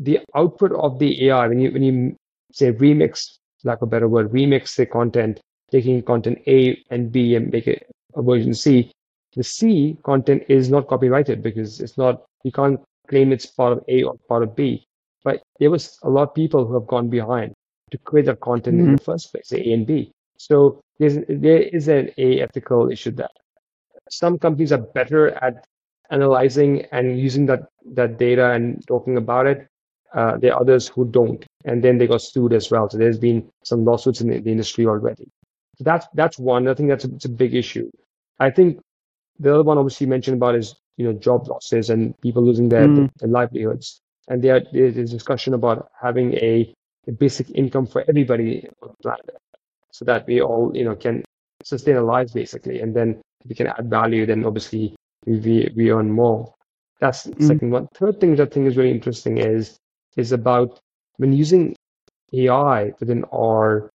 the 0.00 0.18
output 0.34 0.72
of 0.72 0.98
the 0.98 1.28
AI 1.28 1.46
when 1.46 1.60
you 1.60 1.70
when 1.70 1.82
you 1.82 2.16
say 2.52 2.72
remix, 2.72 3.38
lack 3.64 3.78
of 3.82 3.88
a 3.88 3.90
better 3.90 4.08
word, 4.08 4.32
remix 4.32 4.74
the 4.74 4.86
content, 4.86 5.40
taking 5.70 6.02
content 6.02 6.38
A 6.46 6.82
and 6.90 7.12
B 7.12 7.36
and 7.36 7.52
make 7.52 7.68
it 7.68 7.86
a 8.16 8.22
version 8.22 8.54
C, 8.54 8.90
the 9.36 9.44
C 9.44 9.96
content 10.02 10.42
is 10.48 10.70
not 10.70 10.88
copyrighted 10.88 11.42
because 11.42 11.80
it's 11.80 11.96
not 11.96 12.22
you 12.42 12.50
can't 12.52 12.80
claim 13.08 13.32
it's 13.32 13.46
part 13.46 13.72
of 13.72 13.84
A 13.88 14.02
or 14.02 14.16
part 14.28 14.42
of 14.42 14.56
B. 14.56 14.84
But 15.22 15.42
there 15.58 15.70
was 15.70 15.98
a 16.02 16.10
lot 16.10 16.28
of 16.28 16.34
people 16.34 16.66
who 16.66 16.74
have 16.74 16.86
gone 16.86 17.08
behind 17.08 17.52
to 17.90 17.98
create 17.98 18.26
that 18.26 18.40
content 18.40 18.78
mm-hmm. 18.78 18.88
in 18.90 18.96
the 18.96 19.02
first 19.02 19.32
place, 19.32 19.52
A 19.52 19.72
and 19.72 19.86
B. 19.86 20.10
So 20.38 20.80
there's 20.98 21.18
there 21.28 21.62
is 21.62 21.88
an 21.88 22.10
a 22.16 22.40
ethical 22.40 22.90
issue 22.90 23.10
there. 23.10 23.28
Some 24.08 24.38
companies 24.38 24.72
are 24.72 24.78
better 24.78 25.30
at 25.44 25.66
analyzing 26.10 26.86
and 26.92 27.20
using 27.20 27.46
that 27.46 27.68
that 27.94 28.18
data 28.18 28.52
and 28.52 28.84
talking 28.86 29.16
about 29.16 29.46
it. 29.46 29.68
Uh, 30.14 30.36
there 30.38 30.52
are 30.54 30.60
others 30.60 30.88
who 30.88 31.04
don't, 31.06 31.44
and 31.64 31.84
then 31.84 31.98
they 31.98 32.06
got 32.06 32.22
sued 32.22 32.52
as 32.52 32.70
well. 32.70 32.90
So 32.90 32.98
there's 32.98 33.18
been 33.18 33.48
some 33.64 33.84
lawsuits 33.84 34.20
in 34.20 34.28
the, 34.28 34.40
the 34.40 34.50
industry 34.50 34.86
already. 34.86 35.28
So 35.78 35.84
that's 35.84 36.06
that's 36.14 36.38
one. 36.38 36.66
I 36.68 36.74
think 36.74 36.88
that's 36.88 37.04
a, 37.04 37.14
it's 37.14 37.24
a 37.26 37.30
big 37.30 37.54
issue. 37.54 37.90
I 38.38 38.50
think 38.50 38.80
the 39.38 39.54
other 39.54 39.62
one 39.62 39.78
obviously 39.78 40.06
mentioned 40.06 40.36
about 40.36 40.54
is 40.54 40.74
you 40.96 41.04
know 41.06 41.12
job 41.12 41.48
losses 41.48 41.90
and 41.90 42.18
people 42.20 42.44
losing 42.44 42.68
their, 42.68 42.86
mm. 42.86 43.10
their 43.18 43.28
livelihoods. 43.28 44.00
And 44.28 44.42
there 44.42 44.62
is 44.72 44.96
a 44.96 45.04
discussion 45.04 45.54
about 45.54 45.90
having 46.00 46.34
a, 46.34 46.72
a, 47.08 47.12
basic 47.12 47.50
income 47.50 47.86
for 47.86 48.04
everybody 48.08 48.68
on 48.82 48.90
the 48.90 49.02
planet, 49.02 49.36
so 49.90 50.04
that 50.04 50.26
we 50.26 50.40
all 50.42 50.70
you 50.74 50.84
know 50.84 50.94
can 50.94 51.24
sustain 51.64 51.96
our 51.96 52.02
lives 52.02 52.32
basically, 52.32 52.80
and 52.80 52.94
then 52.94 53.22
we 53.48 53.54
can 53.54 53.68
add 53.68 53.88
value. 53.88 54.26
Then 54.26 54.44
obviously 54.44 54.94
we 55.24 55.72
we 55.74 55.90
earn 55.90 56.10
more. 56.10 56.52
That's 57.00 57.24
the 57.24 57.36
mm. 57.36 57.46
second 57.46 57.70
one. 57.70 57.88
Third 57.94 58.20
thing 58.20 58.36
that 58.36 58.48
I 58.48 58.50
think 58.50 58.66
is 58.66 58.76
really 58.76 58.90
interesting 58.90 59.38
is 59.38 59.78
is 60.16 60.32
about 60.32 60.80
when 61.16 61.32
using 61.32 61.76
AI 62.32 62.92
within 63.00 63.24
our 63.32 63.90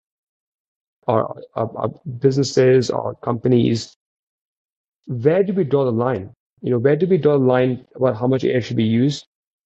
our, 1.08 1.36
our, 1.56 1.72
our 1.78 1.90
businesses, 2.20 2.90
our 2.90 3.14
companies, 3.16 3.96
where 5.08 5.44
do 5.44 5.54
we 5.54 5.64
draw 5.64 5.86
the 5.86 5.92
line? 5.92 6.32
You 6.62 6.72
know, 6.72 6.80
where 6.80 6.96
do 6.96 7.08
we 7.08 7.18
draw 7.18 7.38
the 7.38 7.44
line 7.46 7.86
about 7.96 8.18
how 8.18 8.28
much 8.28 8.44
AI 8.44 8.60
should 8.60 8.78
be 8.78 8.84
used 8.84 9.26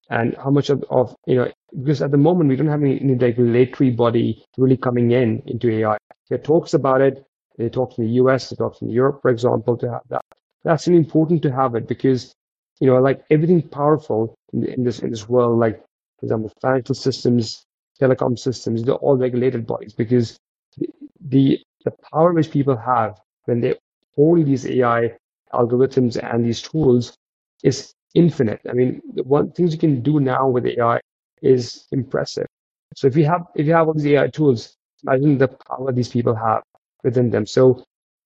and 0.09 0.35
how 0.37 0.49
much 0.49 0.69
of, 0.69 0.83
of 0.89 1.15
you 1.27 1.35
know, 1.35 1.51
because 1.77 2.01
at 2.01 2.11
the 2.11 2.17
moment 2.17 2.49
we 2.49 2.55
don't 2.55 2.67
have 2.67 2.81
any, 2.81 2.99
any 2.99 3.13
regulatory 3.15 3.91
body 3.91 4.43
really 4.57 4.77
coming 4.77 5.11
in 5.11 5.41
into 5.45 5.69
AI. 5.69 5.97
There 6.29 6.37
talks 6.37 6.73
about 6.73 7.01
it. 7.01 7.23
They 7.57 7.69
talk 7.69 7.97
in 7.97 8.05
the 8.05 8.11
US, 8.23 8.49
they 8.49 8.55
talk 8.55 8.81
in 8.81 8.89
Europe, 8.89 9.21
for 9.21 9.31
example, 9.31 9.77
to 9.77 9.91
have 9.91 10.01
that. 10.09 10.21
That's 10.63 10.87
important 10.87 11.41
to 11.43 11.51
have 11.51 11.75
it 11.75 11.87
because, 11.87 12.33
you 12.79 12.87
know, 12.87 12.99
like 13.01 13.23
everything 13.29 13.61
powerful 13.61 14.35
in, 14.53 14.65
in 14.65 14.83
this 14.83 14.99
in 14.99 15.09
this 15.09 15.29
world, 15.29 15.59
like 15.59 15.83
for 16.19 16.25
example, 16.25 16.51
financial 16.61 16.95
systems, 16.95 17.65
telecom 17.99 18.37
systems, 18.37 18.83
they're 18.83 18.95
all 18.95 19.17
regulated 19.17 19.65
bodies 19.65 19.93
because 19.93 20.37
the, 21.21 21.59
the, 21.85 21.91
power 22.11 22.33
which 22.33 22.51
people 22.51 22.77
have 22.77 23.19
when 23.45 23.61
they 23.61 23.75
hold 24.15 24.45
these 24.45 24.67
AI 24.67 25.11
algorithms 25.53 26.21
and 26.21 26.45
these 26.45 26.61
tools 26.61 27.15
is 27.63 27.93
infinite. 28.13 28.61
I 28.69 28.73
mean, 28.73 29.01
the 29.15 29.23
one 29.23 29.51
things 29.51 29.73
you 29.73 29.79
can 29.79 30.01
do 30.01 30.19
now 30.19 30.47
with 30.47 30.65
AI 30.65 30.99
is 31.41 31.87
impressive. 31.91 32.47
So 32.95 33.07
if 33.07 33.15
you 33.15 33.25
have 33.25 33.41
if 33.55 33.65
you 33.65 33.73
have 33.73 33.87
all 33.87 33.93
these 33.93 34.07
AI 34.07 34.27
tools, 34.27 34.75
imagine 35.03 35.37
the 35.37 35.47
power 35.47 35.91
these 35.91 36.09
people 36.09 36.35
have 36.35 36.63
within 37.03 37.29
them. 37.29 37.45
So 37.45 37.83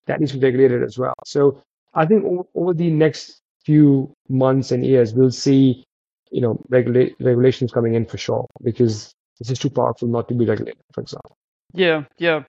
that 0.08 0.20
needs 0.20 0.32
to 0.32 0.38
be 0.38 0.48
regulated 0.48 0.84
as 0.84 0.98
well. 0.98 1.14
So 1.26 1.62
I 1.94 2.06
think 2.06 2.26
over, 2.26 2.44
over 2.56 2.74
the 2.74 2.90
next 2.90 3.42
few 3.66 4.14
months 4.30 4.72
and 4.72 4.86
years, 4.86 5.14
we'll 5.14 5.32
see, 5.32 5.86
you 6.34 6.42
know, 6.42 6.60
regula- 6.70 7.12
regulations 7.20 7.72
coming 7.72 7.94
in 7.94 8.06
for 8.06 8.18
sure 8.18 8.48
because 8.63 9.13
this 9.40 9.52
is 9.52 9.60
too 9.60 9.70
powerful 9.70 10.08
not 10.08 10.28
to 10.28 10.34
be 10.34 10.46
regulated, 10.46 10.82
for 10.94 11.02
example. 11.02 11.38
Yeah, 11.74 12.04
yeah. 12.18 12.44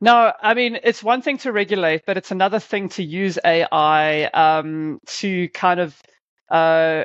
No, 0.00 0.32
I 0.42 0.54
mean, 0.54 0.78
it's 0.82 1.02
one 1.02 1.22
thing 1.22 1.38
to 1.38 1.52
regulate, 1.52 2.02
but 2.06 2.16
it's 2.16 2.32
another 2.32 2.58
thing 2.58 2.88
to 2.90 3.04
use 3.04 3.38
AI 3.44 4.24
um, 4.24 4.98
to 5.06 5.48
kind 5.50 5.78
of 5.78 6.00
uh, 6.50 7.04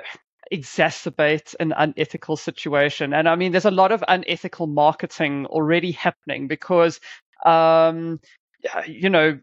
exacerbate 0.51 1.55
an 1.59 1.73
unethical 1.77 2.37
situation. 2.37 3.13
And 3.13 3.29
I 3.29 3.35
mean, 3.35 3.51
there's 3.51 3.65
a 3.65 3.71
lot 3.71 3.91
of 3.91 4.03
unethical 4.07 4.67
marketing 4.67 5.45
already 5.45 5.91
happening 5.91 6.47
because, 6.47 6.99
um, 7.45 8.19
you 8.87 9.09
know, 9.09 9.39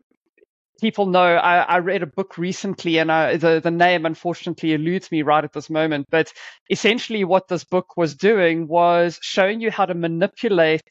people 0.80 1.06
know 1.06 1.36
I, 1.36 1.58
I, 1.58 1.78
read 1.78 2.02
a 2.02 2.06
book 2.06 2.36
recently 2.36 2.98
and 2.98 3.10
I, 3.10 3.36
the, 3.36 3.60
the 3.60 3.70
name 3.70 4.06
unfortunately 4.06 4.72
eludes 4.72 5.10
me 5.12 5.22
right 5.22 5.44
at 5.44 5.52
this 5.52 5.70
moment 5.70 6.06
but 6.10 6.32
essentially 6.68 7.24
what 7.24 7.48
this 7.48 7.64
book 7.64 7.96
was 7.96 8.14
doing 8.14 8.66
was 8.66 9.18
showing 9.22 9.60
you 9.60 9.70
how 9.70 9.86
to 9.86 9.94
manipulate 9.94 10.82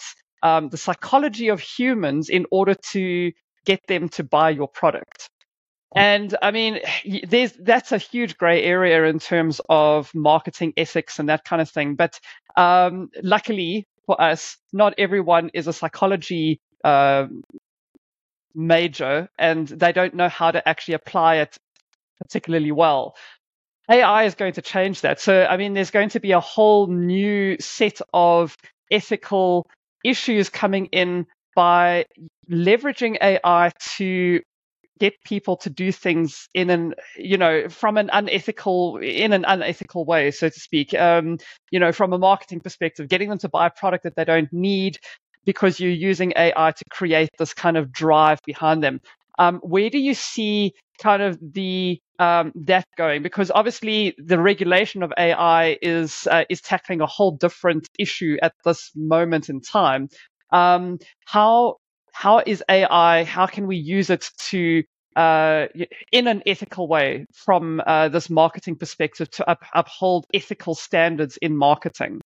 um, 0.44 0.70
the 0.70 0.78
psychology 0.78 1.48
of 1.48 1.60
humans 1.62 2.30
in 2.30 2.46
order 2.52 2.76
to 2.92 3.32
get 3.66 3.80
them 3.88 4.10
to 4.10 4.24
buy 4.24 4.50
your 4.52 4.68
product. 4.68 5.30
And 5.96 6.36
I 6.42 6.52
mean, 6.52 6.80
there's 7.28 7.54
that's 7.54 7.92
a 7.92 7.98
huge 7.98 8.38
gray 8.38 8.64
area 8.64 9.06
in 9.06 9.20
terms 9.20 9.62
of 9.70 10.12
marketing 10.14 10.74
ethics 10.76 11.20
and 11.20 11.30
that 11.30 11.46
kind 11.46 11.62
of 11.62 11.70
thing. 11.70 11.96
But 11.96 12.20
um, 12.58 13.10
luckily 13.22 13.88
for 14.06 14.20
us, 14.20 14.58
not 14.74 14.96
everyone 14.98 15.52
is 15.54 15.68
a 15.68 15.74
psychology 15.74 16.60
uh, 16.84 17.28
major, 18.56 19.30
and 19.38 19.68
they 19.68 19.92
don't 19.92 20.14
know 20.14 20.30
how 20.30 20.52
to 20.52 20.68
actually 20.68 20.96
apply 20.96 21.38
it 21.38 21.58
particularly 22.20 22.72
well. 22.72 23.16
AI 23.90 24.24
is 24.26 24.36
going 24.36 24.54
to 24.54 24.62
change 24.62 25.02
that. 25.02 25.20
So, 25.20 25.46
I 25.46 25.58
mean, 25.58 25.74
there's 25.74 25.92
going 25.92 26.10
to 26.10 26.20
be 26.20 26.32
a 26.32 26.40
whole 26.40 26.88
new 26.88 27.58
set 27.60 28.00
of 28.14 28.56
ethical 28.92 29.68
issues 30.06 30.50
coming 30.50 30.88
in 30.88 31.26
by 31.56 32.06
leveraging 32.52 33.18
AI 33.22 33.72
to 33.98 34.42
get 35.00 35.14
people 35.26 35.58
to 35.58 35.70
do 35.70 35.92
things 35.92 36.48
in 36.54 36.70
an 36.70 36.94
you 37.18 37.38
know 37.38 37.68
from 37.68 37.98
an 37.98 38.10
unethical 38.14 38.98
in 38.98 39.34
an 39.34 39.44
unethical 39.46 40.06
way 40.06 40.32
so 40.32 40.50
to 40.50 40.60
speak 40.60 40.94
um, 40.94 41.38
you 41.72 41.80
know 41.80 41.92
from 41.92 42.14
a 42.14 42.18
marketing 42.18 42.60
perspective 42.60 43.10
getting 43.10 43.30
them 43.30 43.38
to 43.40 43.50
buy 43.50 43.68
a 43.68 43.72
product 43.72 44.04
that 44.04 44.16
they 44.16 44.24
don't 44.26 44.54
need 44.54 44.98
because 45.46 45.80
you're 45.80 45.92
using 45.92 46.34
ai 46.36 46.72
to 46.72 46.84
create 46.92 47.30
this 47.38 47.54
kind 47.54 47.78
of 47.78 47.92
drive 47.92 48.40
behind 48.46 48.84
them 48.84 49.00
um, 49.40 49.60
where 49.64 49.90
do 49.90 49.98
you 49.98 50.14
see 50.14 50.74
kind 51.02 51.22
of 51.22 51.40
the 51.42 52.00
um, 52.20 52.52
that 52.56 52.86
going? 52.98 53.24
Because 53.24 53.52
obviously 53.54 54.16
the 54.18 54.40
regulation 54.40 55.04
of 55.04 55.12
AI 55.18 55.78
is 55.82 56.28
uh, 56.30 56.44
is 56.50 56.62
tackling 56.62 57.02
a 57.02 57.08
whole 57.08 57.36
different 57.38 57.88
issue 58.00 58.38
at 58.42 58.54
this 58.64 58.92
moment 58.96 59.50
in 59.50 59.62
time. 59.62 60.10
Um, 60.52 61.00
how 61.26 61.78
how 62.14 62.44
is 62.46 62.64
AI? 62.70 63.24
How 63.24 63.48
can 63.48 63.68
we 63.68 63.78
use 63.78 64.10
it 64.10 64.30
to 64.50 64.84
uh, 65.16 65.66
in 66.12 66.28
an 66.28 66.44
ethical 66.46 66.88
way 66.88 67.26
from 67.34 67.82
uh, 67.86 68.10
this 68.10 68.30
marketing 68.30 68.76
perspective 68.76 69.30
to 69.32 69.50
up, 69.50 69.64
uphold 69.74 70.26
ethical 70.34 70.76
standards 70.76 71.38
in 71.38 71.58
marketing? 71.58 72.22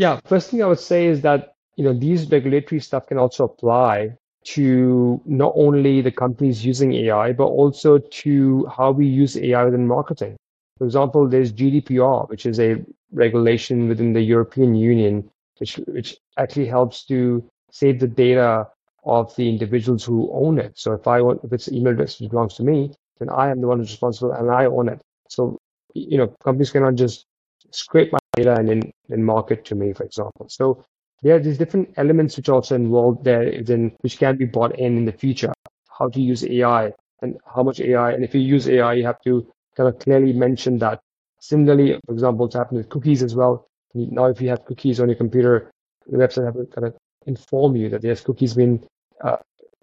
Yeah, 0.00 0.18
first 0.24 0.50
thing 0.50 0.62
I 0.62 0.66
would 0.66 0.80
say 0.80 1.08
is 1.08 1.20
that 1.20 1.52
you 1.76 1.84
know 1.84 1.92
these 1.92 2.30
regulatory 2.30 2.80
stuff 2.80 3.06
can 3.06 3.18
also 3.18 3.44
apply 3.44 4.16
to 4.56 5.20
not 5.26 5.52
only 5.54 6.00
the 6.00 6.10
companies 6.10 6.64
using 6.64 6.94
AI, 6.94 7.32
but 7.32 7.48
also 7.48 7.98
to 7.98 8.66
how 8.74 8.92
we 8.92 9.06
use 9.06 9.36
AI 9.36 9.62
within 9.62 9.86
marketing. 9.86 10.38
For 10.78 10.86
example, 10.86 11.28
there's 11.28 11.52
GDPR, 11.52 12.30
which 12.30 12.46
is 12.46 12.58
a 12.58 12.82
regulation 13.12 13.88
within 13.88 14.14
the 14.14 14.22
European 14.22 14.74
Union, 14.74 15.30
which, 15.58 15.76
which 15.86 16.16
actually 16.38 16.68
helps 16.68 17.04
to 17.08 17.44
save 17.70 18.00
the 18.00 18.08
data 18.08 18.68
of 19.04 19.36
the 19.36 19.50
individuals 19.50 20.02
who 20.02 20.30
own 20.32 20.58
it. 20.58 20.78
So 20.78 20.94
if 20.94 21.06
I 21.06 21.20
want, 21.20 21.44
if 21.44 21.52
it's 21.52 21.68
an 21.68 21.74
email 21.74 21.92
address 21.92 22.18
which 22.18 22.30
belongs 22.30 22.54
to 22.54 22.62
me, 22.62 22.94
then 23.18 23.28
I 23.28 23.50
am 23.50 23.60
the 23.60 23.66
one 23.66 23.76
who's 23.80 23.90
responsible 23.90 24.32
and 24.32 24.50
I 24.50 24.64
own 24.64 24.88
it. 24.88 25.02
So, 25.28 25.58
you 25.92 26.16
know, 26.16 26.28
companies 26.42 26.70
cannot 26.70 26.94
just 26.94 27.26
scrape 27.70 28.12
my 28.12 28.18
data 28.34 28.54
and 28.54 28.68
then, 28.68 28.92
then 29.08 29.24
market 29.24 29.64
to 29.66 29.74
me, 29.74 29.92
for 29.92 30.04
example. 30.04 30.48
So 30.48 30.84
there 31.22 31.36
are 31.36 31.40
these 31.40 31.58
different 31.58 31.90
elements 31.96 32.36
which 32.36 32.48
also 32.48 32.74
involved 32.74 33.24
there, 33.24 33.62
then 33.62 33.92
which 34.00 34.18
can 34.18 34.36
be 34.36 34.46
bought 34.46 34.78
in 34.78 34.96
in 34.96 35.04
the 35.04 35.12
future. 35.12 35.52
How 35.98 36.08
to 36.08 36.20
use 36.20 36.44
AI 36.44 36.92
and 37.22 37.38
how 37.46 37.62
much 37.62 37.80
AI, 37.80 38.12
and 38.12 38.24
if 38.24 38.34
you 38.34 38.40
use 38.40 38.68
AI, 38.68 38.94
you 38.94 39.04
have 39.04 39.20
to 39.22 39.46
kind 39.76 39.88
of 39.88 39.98
clearly 39.98 40.32
mention 40.32 40.78
that. 40.78 41.00
Similarly, 41.40 41.98
for 42.06 42.12
example, 42.12 42.46
it's 42.46 42.54
happened 42.54 42.78
with 42.78 42.88
cookies 42.88 43.22
as 43.22 43.34
well. 43.34 43.66
Now, 43.94 44.26
if 44.26 44.40
you 44.40 44.48
have 44.50 44.64
cookies 44.64 45.00
on 45.00 45.08
your 45.08 45.16
computer, 45.16 45.70
the 46.06 46.18
website 46.18 46.44
have 46.44 46.54
to 46.54 46.66
kind 46.66 46.86
of 46.86 46.96
inform 47.26 47.76
you 47.76 47.88
that 47.90 48.02
there's 48.02 48.20
cookies 48.20 48.54
being 48.54 48.86
uh, 49.22 49.36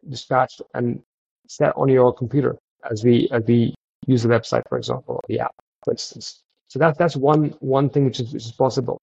dispatched 0.10 0.62
and 0.74 1.02
set 1.48 1.74
on 1.76 1.90
your 1.90 2.14
computer 2.14 2.58
as 2.90 3.04
we 3.04 3.28
as 3.32 3.44
we 3.48 3.76
use 4.06 4.24
the 4.24 4.30
website, 4.30 4.62
for 4.70 4.78
example, 4.78 5.16
or 5.16 5.22
the 5.28 5.40
app, 5.40 5.56
for 5.84 5.92
instance. 5.92 6.42
So 6.68 6.80
that 6.80 6.98
that's 6.98 7.16
one 7.16 7.56
one 7.60 7.90
thing 7.90 8.06
which 8.06 8.20
is, 8.20 8.34
which 8.34 8.46
is 8.46 8.52
possible. 8.52 9.00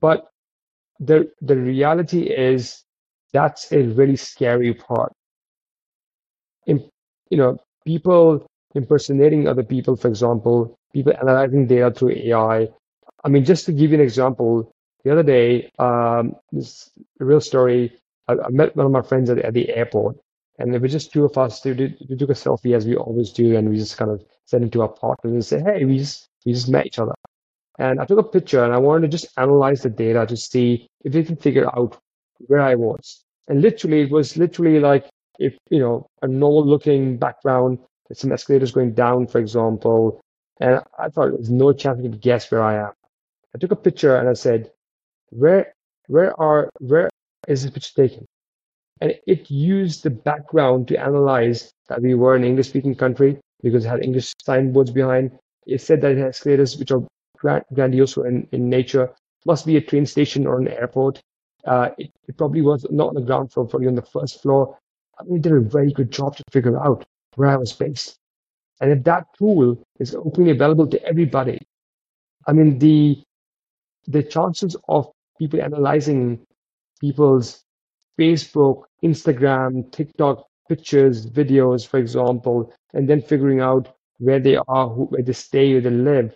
But 0.00 0.28
the 1.00 1.30
the 1.40 1.56
reality 1.56 2.22
is 2.22 2.84
that's 3.32 3.72
a 3.72 3.82
really 3.82 4.16
scary 4.16 4.74
part. 4.74 5.12
In, 6.66 6.88
you 7.30 7.38
know, 7.38 7.58
people 7.84 8.46
impersonating 8.74 9.46
other 9.48 9.62
people, 9.62 9.96
for 9.96 10.08
example, 10.08 10.78
people 10.92 11.12
analyzing 11.20 11.66
data 11.66 11.90
through 11.90 12.12
AI. 12.12 12.68
I 13.24 13.28
mean, 13.28 13.44
just 13.44 13.66
to 13.66 13.72
give 13.72 13.90
you 13.90 13.96
an 13.96 14.02
example, 14.02 14.72
the 15.04 15.12
other 15.12 15.22
day, 15.22 15.70
um, 15.78 16.34
this 16.52 16.90
real 17.18 17.40
story. 17.40 17.92
I, 18.28 18.32
I, 18.32 18.48
met 18.50 18.74
one 18.74 18.86
of 18.86 18.92
my 18.92 19.02
friends 19.02 19.30
at, 19.30 19.38
at 19.38 19.54
the 19.54 19.70
airport, 19.70 20.16
and 20.58 20.74
it 20.74 20.82
was 20.82 20.90
just 20.92 21.12
two 21.12 21.24
of 21.24 21.38
us. 21.38 21.64
We, 21.64 21.74
did, 21.74 21.96
we 22.08 22.16
took 22.16 22.30
a 22.30 22.34
selfie 22.34 22.74
as 22.74 22.84
we 22.86 22.96
always 22.96 23.30
do, 23.32 23.56
and 23.56 23.68
we 23.70 23.76
just 23.76 23.96
kind 23.96 24.10
of 24.10 24.24
sent 24.46 24.64
it 24.64 24.72
to 24.72 24.82
our 24.82 24.88
partners 24.88 25.32
and 25.32 25.44
say, 25.44 25.60
"Hey, 25.60 25.84
we 25.84 25.98
just 25.98 26.28
we 26.46 26.52
just 26.54 26.70
met 26.70 26.86
each 26.86 26.98
other." 26.98 27.14
And 27.78 28.00
I 28.00 28.06
took 28.06 28.18
a 28.18 28.22
picture, 28.22 28.64
and 28.64 28.72
I 28.72 28.78
wanted 28.78 29.02
to 29.02 29.16
just 29.18 29.26
analyze 29.36 29.82
the 29.82 29.90
data 29.90 30.24
to 30.26 30.36
see 30.36 30.88
if 31.04 31.14
we 31.14 31.24
can 31.24 31.36
figure 31.36 31.68
out 31.76 31.98
where 32.46 32.60
I 32.60 32.74
was. 32.74 33.22
And 33.48 33.60
literally, 33.60 34.00
it 34.02 34.10
was 34.10 34.36
literally 34.38 34.80
like 34.80 35.10
if 35.38 35.58
you 35.70 35.80
know 35.80 36.06
a 36.22 36.28
normal-looking 36.28 37.18
background, 37.18 37.78
with 38.08 38.18
some 38.18 38.32
escalators 38.32 38.72
going 38.72 38.92
down, 38.94 39.26
for 39.26 39.38
example. 39.38 40.20
And 40.60 40.80
I 40.98 41.08
thought 41.08 41.32
there's 41.32 41.50
no 41.50 41.72
chance 41.72 42.00
you 42.02 42.10
could 42.10 42.20
guess 42.20 42.50
where 42.50 42.62
I 42.62 42.76
am. 42.76 42.92
I 43.54 43.58
took 43.58 43.72
a 43.72 43.76
picture 43.76 44.16
and 44.16 44.28
I 44.28 44.34
said, 44.34 44.70
where 45.30 45.72
where 46.08 46.38
are 46.40 46.70
where 46.78 47.10
is 47.48 47.62
this 47.62 47.72
picture 47.72 48.08
taken? 48.08 48.26
And 49.00 49.14
it 49.26 49.50
used 49.50 50.02
the 50.02 50.10
background 50.10 50.88
to 50.88 50.96
analyze 50.98 51.70
that 51.88 52.00
we 52.00 52.14
were 52.14 52.34
an 52.34 52.44
English 52.44 52.68
speaking 52.68 52.94
country 52.94 53.38
because 53.62 53.84
it 53.84 53.88
had 53.88 54.04
English 54.04 54.32
signboards 54.42 54.90
behind. 54.90 55.38
It 55.66 55.80
said 55.80 56.00
that 56.02 56.12
it 56.12 56.18
has 56.18 56.36
escalators 56.36 56.76
which 56.76 56.92
are 56.92 57.02
grandiose 57.72 58.16
in, 58.16 58.48
in 58.52 58.68
nature, 58.68 59.10
must 59.44 59.66
be 59.66 59.76
a 59.76 59.80
train 59.80 60.06
station 60.06 60.46
or 60.46 60.58
an 60.58 60.68
airport. 60.68 61.20
Uh, 61.64 61.90
it, 61.98 62.10
it, 62.28 62.36
probably 62.36 62.62
was 62.62 62.86
not 62.90 63.08
on 63.08 63.14
the 63.14 63.20
ground 63.20 63.52
floor, 63.52 63.66
probably 63.66 63.88
on 63.88 63.94
the 63.94 64.02
first 64.02 64.40
floor. 64.40 64.78
I 65.18 65.24
mean, 65.24 65.36
it 65.36 65.42
did 65.42 65.52
a 65.52 65.60
very 65.60 65.92
good 65.92 66.10
job 66.10 66.36
to 66.36 66.44
figure 66.52 66.78
out 66.78 67.04
where 67.34 67.48
I 67.48 67.56
was 67.56 67.72
based. 67.72 68.16
And 68.80 68.90
if 68.92 69.04
that 69.04 69.24
tool 69.38 69.82
is 69.98 70.14
openly 70.14 70.50
available 70.50 70.86
to 70.86 71.02
everybody, 71.04 71.58
I 72.46 72.52
mean, 72.52 72.78
the 72.78 73.22
the 74.06 74.22
chances 74.22 74.76
of 74.88 75.10
people 75.38 75.60
analyzing 75.60 76.46
people's 77.00 77.64
Facebook, 78.18 78.84
Instagram, 79.02 79.90
TikTok 79.90 80.46
pictures, 80.68 81.26
videos, 81.26 81.86
for 81.86 81.98
example, 81.98 82.72
and 82.92 83.08
then 83.08 83.22
figuring 83.22 83.60
out 83.60 83.95
where 84.18 84.40
they 84.40 84.56
are, 84.56 84.88
who, 84.88 85.04
where 85.06 85.22
they 85.22 85.32
stay, 85.32 85.72
where 85.72 85.80
they 85.82 85.90
live. 85.90 86.34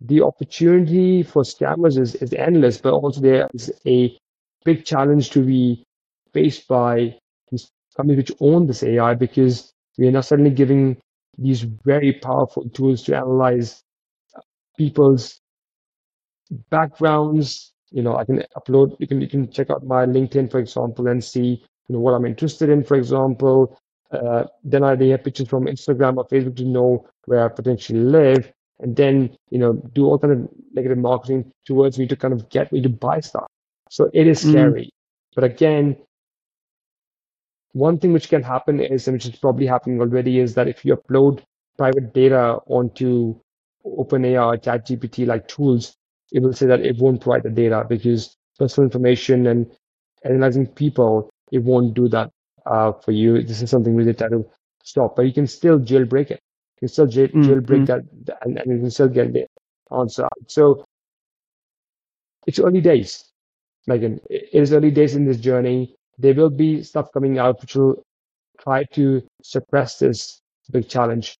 The 0.00 0.22
opportunity 0.22 1.22
for 1.22 1.42
scammers 1.42 1.98
is, 1.98 2.14
is 2.16 2.32
endless, 2.34 2.78
but 2.78 2.92
also 2.94 3.20
there 3.20 3.48
is 3.54 3.72
a 3.86 4.16
big 4.64 4.84
challenge 4.84 5.30
to 5.30 5.44
be 5.44 5.84
faced 6.32 6.68
by 6.68 7.16
these 7.50 7.70
companies 7.96 8.18
which 8.18 8.32
own 8.40 8.66
this 8.66 8.82
AI 8.82 9.14
because 9.14 9.72
we 9.98 10.08
are 10.08 10.12
now 10.12 10.20
suddenly 10.20 10.50
giving 10.50 10.96
these 11.38 11.62
very 11.62 12.12
powerful 12.12 12.68
tools 12.70 13.02
to 13.04 13.16
analyze 13.16 13.82
people's 14.76 15.40
backgrounds. 16.70 17.72
You 17.90 18.02
know, 18.02 18.16
I 18.16 18.24
can 18.24 18.42
upload, 18.56 18.96
you 18.98 19.06
can, 19.06 19.20
you 19.20 19.28
can 19.28 19.50
check 19.50 19.70
out 19.70 19.84
my 19.84 20.06
LinkedIn, 20.06 20.50
for 20.50 20.58
example, 20.58 21.08
and 21.08 21.22
see, 21.22 21.62
you 21.88 21.94
know, 21.94 22.00
what 22.00 22.14
I'm 22.14 22.24
interested 22.24 22.70
in, 22.70 22.84
for 22.84 22.96
example. 22.96 23.78
Uh, 24.12 24.44
then 24.62 24.84
I 24.84 24.90
have 24.90 25.24
pictures 25.24 25.48
from 25.48 25.64
Instagram 25.64 26.18
or 26.18 26.26
Facebook 26.26 26.56
to 26.56 26.64
know 26.64 27.06
where 27.24 27.44
I 27.44 27.48
potentially 27.48 28.00
live. 28.00 28.52
And 28.80 28.96
then, 28.96 29.36
you 29.50 29.58
know, 29.58 29.74
do 29.94 30.06
all 30.06 30.18
kind 30.18 30.32
of 30.32 30.48
negative 30.72 30.98
marketing 30.98 31.52
towards 31.64 31.98
me 31.98 32.06
to 32.08 32.16
kind 32.16 32.34
of 32.34 32.48
get 32.48 32.72
me 32.72 32.82
to 32.82 32.88
buy 32.88 33.20
stuff. 33.20 33.46
So 33.90 34.10
it 34.12 34.26
is 34.26 34.44
mm. 34.44 34.50
scary. 34.50 34.84
Mm. 34.84 34.90
But 35.34 35.44
again, 35.44 35.96
one 37.72 37.98
thing 37.98 38.12
which 38.12 38.28
can 38.28 38.42
happen 38.42 38.80
is, 38.80 39.06
and 39.06 39.14
which 39.14 39.26
is 39.26 39.36
probably 39.36 39.66
happening 39.66 40.00
already, 40.00 40.40
is 40.40 40.54
that 40.54 40.68
if 40.68 40.84
you 40.84 40.96
upload 40.96 41.42
private 41.78 42.12
data 42.12 42.58
onto 42.66 43.36
OpenAI 43.86 44.44
or 44.44 44.58
ChatGPT 44.58 45.26
like 45.26 45.48
tools, 45.48 45.96
it 46.32 46.42
will 46.42 46.52
say 46.52 46.66
that 46.66 46.80
it 46.80 46.98
won't 46.98 47.20
provide 47.20 47.44
the 47.44 47.50
data 47.50 47.86
because 47.88 48.36
personal 48.58 48.86
information 48.86 49.46
and 49.46 49.70
analyzing 50.24 50.66
people, 50.66 51.30
it 51.50 51.62
won't 51.62 51.94
do 51.94 52.08
that 52.08 52.30
uh, 52.66 52.92
for 52.92 53.12
you. 53.12 53.42
This 53.42 53.62
is 53.62 53.70
something 53.70 53.94
really 53.94 54.14
try 54.14 54.28
to 54.28 54.44
stop, 54.84 55.16
but 55.16 55.22
you 55.22 55.32
can 55.32 55.46
still 55.46 55.78
jailbreak 55.78 56.30
it. 56.30 56.40
You 56.76 56.80
can 56.80 56.88
still 56.88 57.06
jail, 57.06 57.28
mm-hmm. 57.28 57.42
jailbreak 57.42 57.86
that, 57.86 58.02
and, 58.42 58.58
and 58.58 58.70
you 58.70 58.78
can 58.78 58.90
still 58.90 59.08
get 59.08 59.32
the 59.32 59.46
answer. 59.96 60.28
So 60.48 60.84
it's 62.46 62.58
early 62.58 62.80
days. 62.80 63.24
Like 63.86 64.02
it 64.02 64.20
is 64.52 64.72
early 64.72 64.90
days 64.90 65.16
in 65.16 65.26
this 65.26 65.38
journey. 65.38 65.94
There 66.18 66.34
will 66.34 66.50
be 66.50 66.82
stuff 66.82 67.12
coming 67.12 67.38
out 67.38 67.60
which 67.60 67.74
will 67.74 68.02
try 68.60 68.84
to 68.92 69.22
suppress 69.42 69.98
this 69.98 70.40
big 70.70 70.88
challenge, 70.88 71.36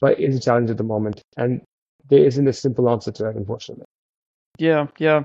but 0.00 0.18
it's 0.18 0.36
a 0.36 0.40
challenge 0.40 0.70
at 0.70 0.78
the 0.78 0.84
moment, 0.84 1.22
and 1.36 1.60
there 2.08 2.24
isn't 2.24 2.48
a 2.48 2.52
simple 2.52 2.88
answer 2.88 3.12
to 3.12 3.28
it, 3.28 3.36
unfortunately. 3.36 3.84
Yeah, 4.58 4.86
yeah. 4.98 5.24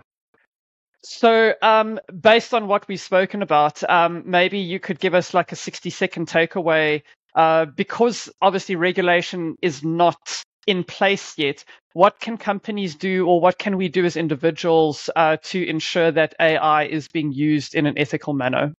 So, 1.03 1.53
um, 1.61 1.99
based 2.21 2.53
on 2.53 2.67
what 2.67 2.87
we've 2.87 2.99
spoken 2.99 3.41
about, 3.41 3.87
um, 3.89 4.23
maybe 4.25 4.59
you 4.59 4.79
could 4.79 4.99
give 4.99 5.13
us 5.13 5.33
like 5.33 5.51
a 5.51 5.55
60 5.55 5.89
second 5.89 6.27
takeaway 6.27 7.03
uh, 7.35 7.65
because 7.65 8.29
obviously 8.41 8.75
regulation 8.75 9.55
is 9.61 9.83
not 9.83 10.43
in 10.65 10.83
place 10.83 11.37
yet. 11.37 11.63
What 11.93 12.19
can 12.19 12.37
companies 12.37 12.95
do, 12.95 13.25
or 13.27 13.39
what 13.39 13.57
can 13.57 13.77
we 13.77 13.87
do 13.89 14.05
as 14.05 14.17
individuals 14.17 15.09
uh, 15.15 15.37
to 15.43 15.67
ensure 15.67 16.11
that 16.11 16.35
AI 16.39 16.85
is 16.85 17.07
being 17.07 17.31
used 17.31 17.73
in 17.73 17.85
an 17.85 17.97
ethical 17.97 18.33
manner? 18.33 18.73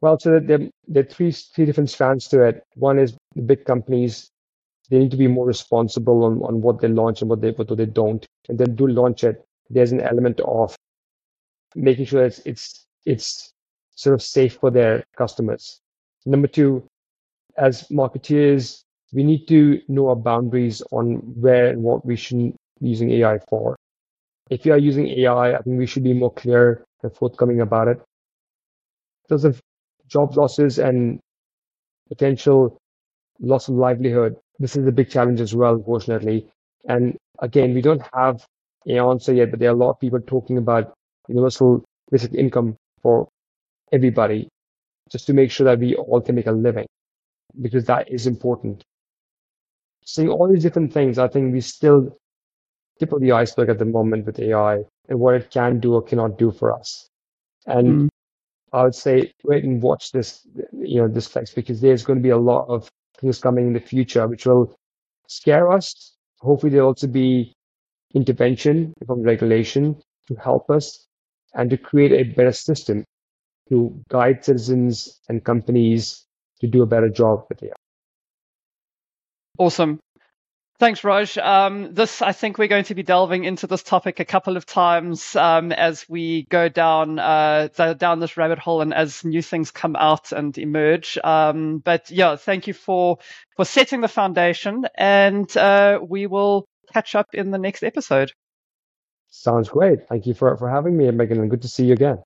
Well, 0.00 0.18
so 0.18 0.40
there, 0.40 0.68
are 0.96 1.02
three, 1.04 1.30
three 1.30 1.64
different 1.64 1.90
strands 1.90 2.26
to 2.28 2.42
it. 2.42 2.64
One 2.74 2.98
is 2.98 3.16
the 3.36 3.42
big 3.42 3.64
companies 3.64 4.30
they 4.90 4.98
need 4.98 5.12
to 5.12 5.16
be 5.16 5.28
more 5.28 5.46
responsible 5.46 6.24
on, 6.24 6.42
on 6.42 6.60
what 6.60 6.80
they 6.80 6.88
launch 6.88 7.22
and 7.22 7.30
what 7.30 7.40
they 7.40 7.52
what 7.52 7.74
they 7.74 7.86
don't. 7.86 8.26
And 8.48 8.58
then 8.58 8.74
do 8.74 8.86
launch 8.86 9.24
it. 9.24 9.42
There's 9.72 9.92
an 9.92 10.02
element 10.02 10.40
of 10.42 10.76
making 11.74 12.06
sure 12.06 12.24
it's 12.24 12.40
it's 12.44 12.86
it's 13.06 13.52
sort 13.94 14.14
of 14.14 14.22
safe 14.22 14.54
for 14.60 14.70
their 14.70 15.04
customers. 15.16 15.80
Number 16.26 16.48
two, 16.48 16.86
as 17.56 17.88
marketeers, 17.88 18.82
we 19.12 19.24
need 19.24 19.46
to 19.48 19.80
know 19.88 20.08
our 20.08 20.16
boundaries 20.16 20.82
on 20.92 21.16
where 21.40 21.68
and 21.68 21.82
what 21.82 22.04
we 22.06 22.16
should 22.16 22.38
be 22.80 22.88
using 22.88 23.10
AI 23.12 23.38
for. 23.48 23.76
If 24.50 24.66
you 24.66 24.72
are 24.72 24.78
using 24.78 25.08
AI, 25.08 25.54
I 25.56 25.62
think 25.62 25.78
we 25.78 25.86
should 25.86 26.04
be 26.04 26.14
more 26.14 26.32
clear 26.32 26.84
and 27.02 27.14
forthcoming 27.14 27.60
about 27.60 27.88
it. 27.88 28.00
Because 29.24 29.44
of 29.44 29.60
job 30.06 30.36
losses 30.36 30.78
and 30.78 31.20
potential 32.08 32.78
loss 33.40 33.68
of 33.68 33.76
livelihood, 33.76 34.36
this 34.60 34.76
is 34.76 34.86
a 34.86 34.92
big 34.92 35.10
challenge 35.10 35.40
as 35.40 35.54
well, 35.54 35.74
unfortunately. 35.74 36.48
And 36.88 37.16
again, 37.40 37.74
we 37.74 37.82
don't 37.82 38.02
have 38.14 38.46
answer 38.86 39.32
yet, 39.32 39.50
but 39.50 39.60
there 39.60 39.70
are 39.70 39.74
a 39.74 39.76
lot 39.76 39.90
of 39.90 40.00
people 40.00 40.20
talking 40.20 40.58
about 40.58 40.92
universal 41.28 41.84
basic 42.10 42.34
income 42.34 42.76
for 43.00 43.28
everybody, 43.92 44.48
just 45.10 45.26
to 45.26 45.32
make 45.32 45.50
sure 45.50 45.64
that 45.64 45.78
we 45.78 45.94
all 45.94 46.20
can 46.20 46.34
make 46.34 46.46
a 46.46 46.52
living, 46.52 46.86
because 47.60 47.84
that 47.86 48.10
is 48.10 48.26
important. 48.26 48.82
Seeing 50.04 50.28
all 50.28 50.48
these 50.48 50.62
different 50.62 50.92
things, 50.92 51.18
I 51.18 51.28
think 51.28 51.52
we 51.52 51.60
still 51.60 52.16
tip 52.98 53.12
of 53.12 53.20
the 53.20 53.32
iceberg 53.32 53.68
at 53.68 53.78
the 53.78 53.84
moment 53.84 54.26
with 54.26 54.38
AI 54.38 54.82
and 55.08 55.18
what 55.18 55.34
it 55.34 55.50
can 55.50 55.80
do 55.80 55.94
or 55.94 56.02
cannot 56.02 56.38
do 56.38 56.50
for 56.50 56.72
us. 56.72 57.08
And 57.66 58.02
mm. 58.02 58.08
I 58.72 58.84
would 58.84 58.94
say 58.94 59.32
wait 59.44 59.64
and 59.64 59.82
watch 59.82 60.12
this, 60.12 60.46
you 60.72 61.00
know, 61.00 61.08
this 61.08 61.26
flex 61.26 61.52
because 61.52 61.80
there's 61.80 62.04
going 62.04 62.18
to 62.18 62.22
be 62.22 62.30
a 62.30 62.36
lot 62.36 62.66
of 62.68 62.88
things 63.18 63.38
coming 63.38 63.68
in 63.68 63.72
the 63.72 63.80
future, 63.80 64.26
which 64.26 64.46
will 64.46 64.74
scare 65.28 65.70
us. 65.70 66.14
Hopefully, 66.40 66.72
there'll 66.72 66.88
also 66.88 67.06
be 67.06 67.52
intervention 68.14 68.94
from 69.06 69.22
regulation 69.22 70.00
to 70.28 70.34
help 70.34 70.70
us 70.70 71.06
and 71.54 71.70
to 71.70 71.76
create 71.76 72.12
a 72.12 72.24
better 72.34 72.52
system 72.52 73.04
to 73.68 74.02
guide 74.08 74.44
citizens 74.44 75.20
and 75.28 75.44
companies 75.44 76.26
to 76.60 76.66
do 76.66 76.82
a 76.82 76.86
better 76.86 77.08
job 77.08 77.44
with 77.48 77.62
AI. 77.62 77.72
Awesome. 79.58 80.00
Thanks, 80.78 81.04
Raj. 81.04 81.38
Um, 81.38 81.94
this, 81.94 82.22
I 82.22 82.32
think, 82.32 82.58
we're 82.58 82.66
going 82.66 82.84
to 82.84 82.94
be 82.96 83.04
delving 83.04 83.44
into 83.44 83.68
this 83.68 83.84
topic 83.84 84.18
a 84.18 84.24
couple 84.24 84.56
of 84.56 84.66
times 84.66 85.36
um, 85.36 85.70
as 85.70 86.04
we 86.08 86.44
go 86.50 86.68
down 86.68 87.20
uh, 87.20 87.68
down 87.98 88.18
this 88.18 88.36
rabbit 88.36 88.58
hole 88.58 88.80
and 88.80 88.92
as 88.92 89.24
new 89.24 89.42
things 89.42 89.70
come 89.70 89.94
out 89.94 90.32
and 90.32 90.58
emerge. 90.58 91.18
Um, 91.22 91.78
but 91.78 92.10
yeah, 92.10 92.34
thank 92.34 92.66
you 92.66 92.74
for 92.74 93.18
for 93.54 93.64
setting 93.64 94.00
the 94.00 94.08
foundation, 94.08 94.84
and 94.96 95.56
uh, 95.56 96.00
we 96.02 96.26
will 96.26 96.66
catch 96.92 97.14
up 97.14 97.28
in 97.34 97.50
the 97.50 97.58
next 97.58 97.82
episode. 97.82 98.32
Sounds 99.28 99.68
great. 99.68 100.08
Thank 100.08 100.26
you 100.26 100.34
for 100.34 100.56
for 100.56 100.68
having 100.68 100.96
me, 100.96 101.10
Megan, 101.10 101.40
and 101.40 101.50
good 101.50 101.62
to 101.62 101.68
see 101.68 101.86
you 101.86 101.92
again. 101.94 102.22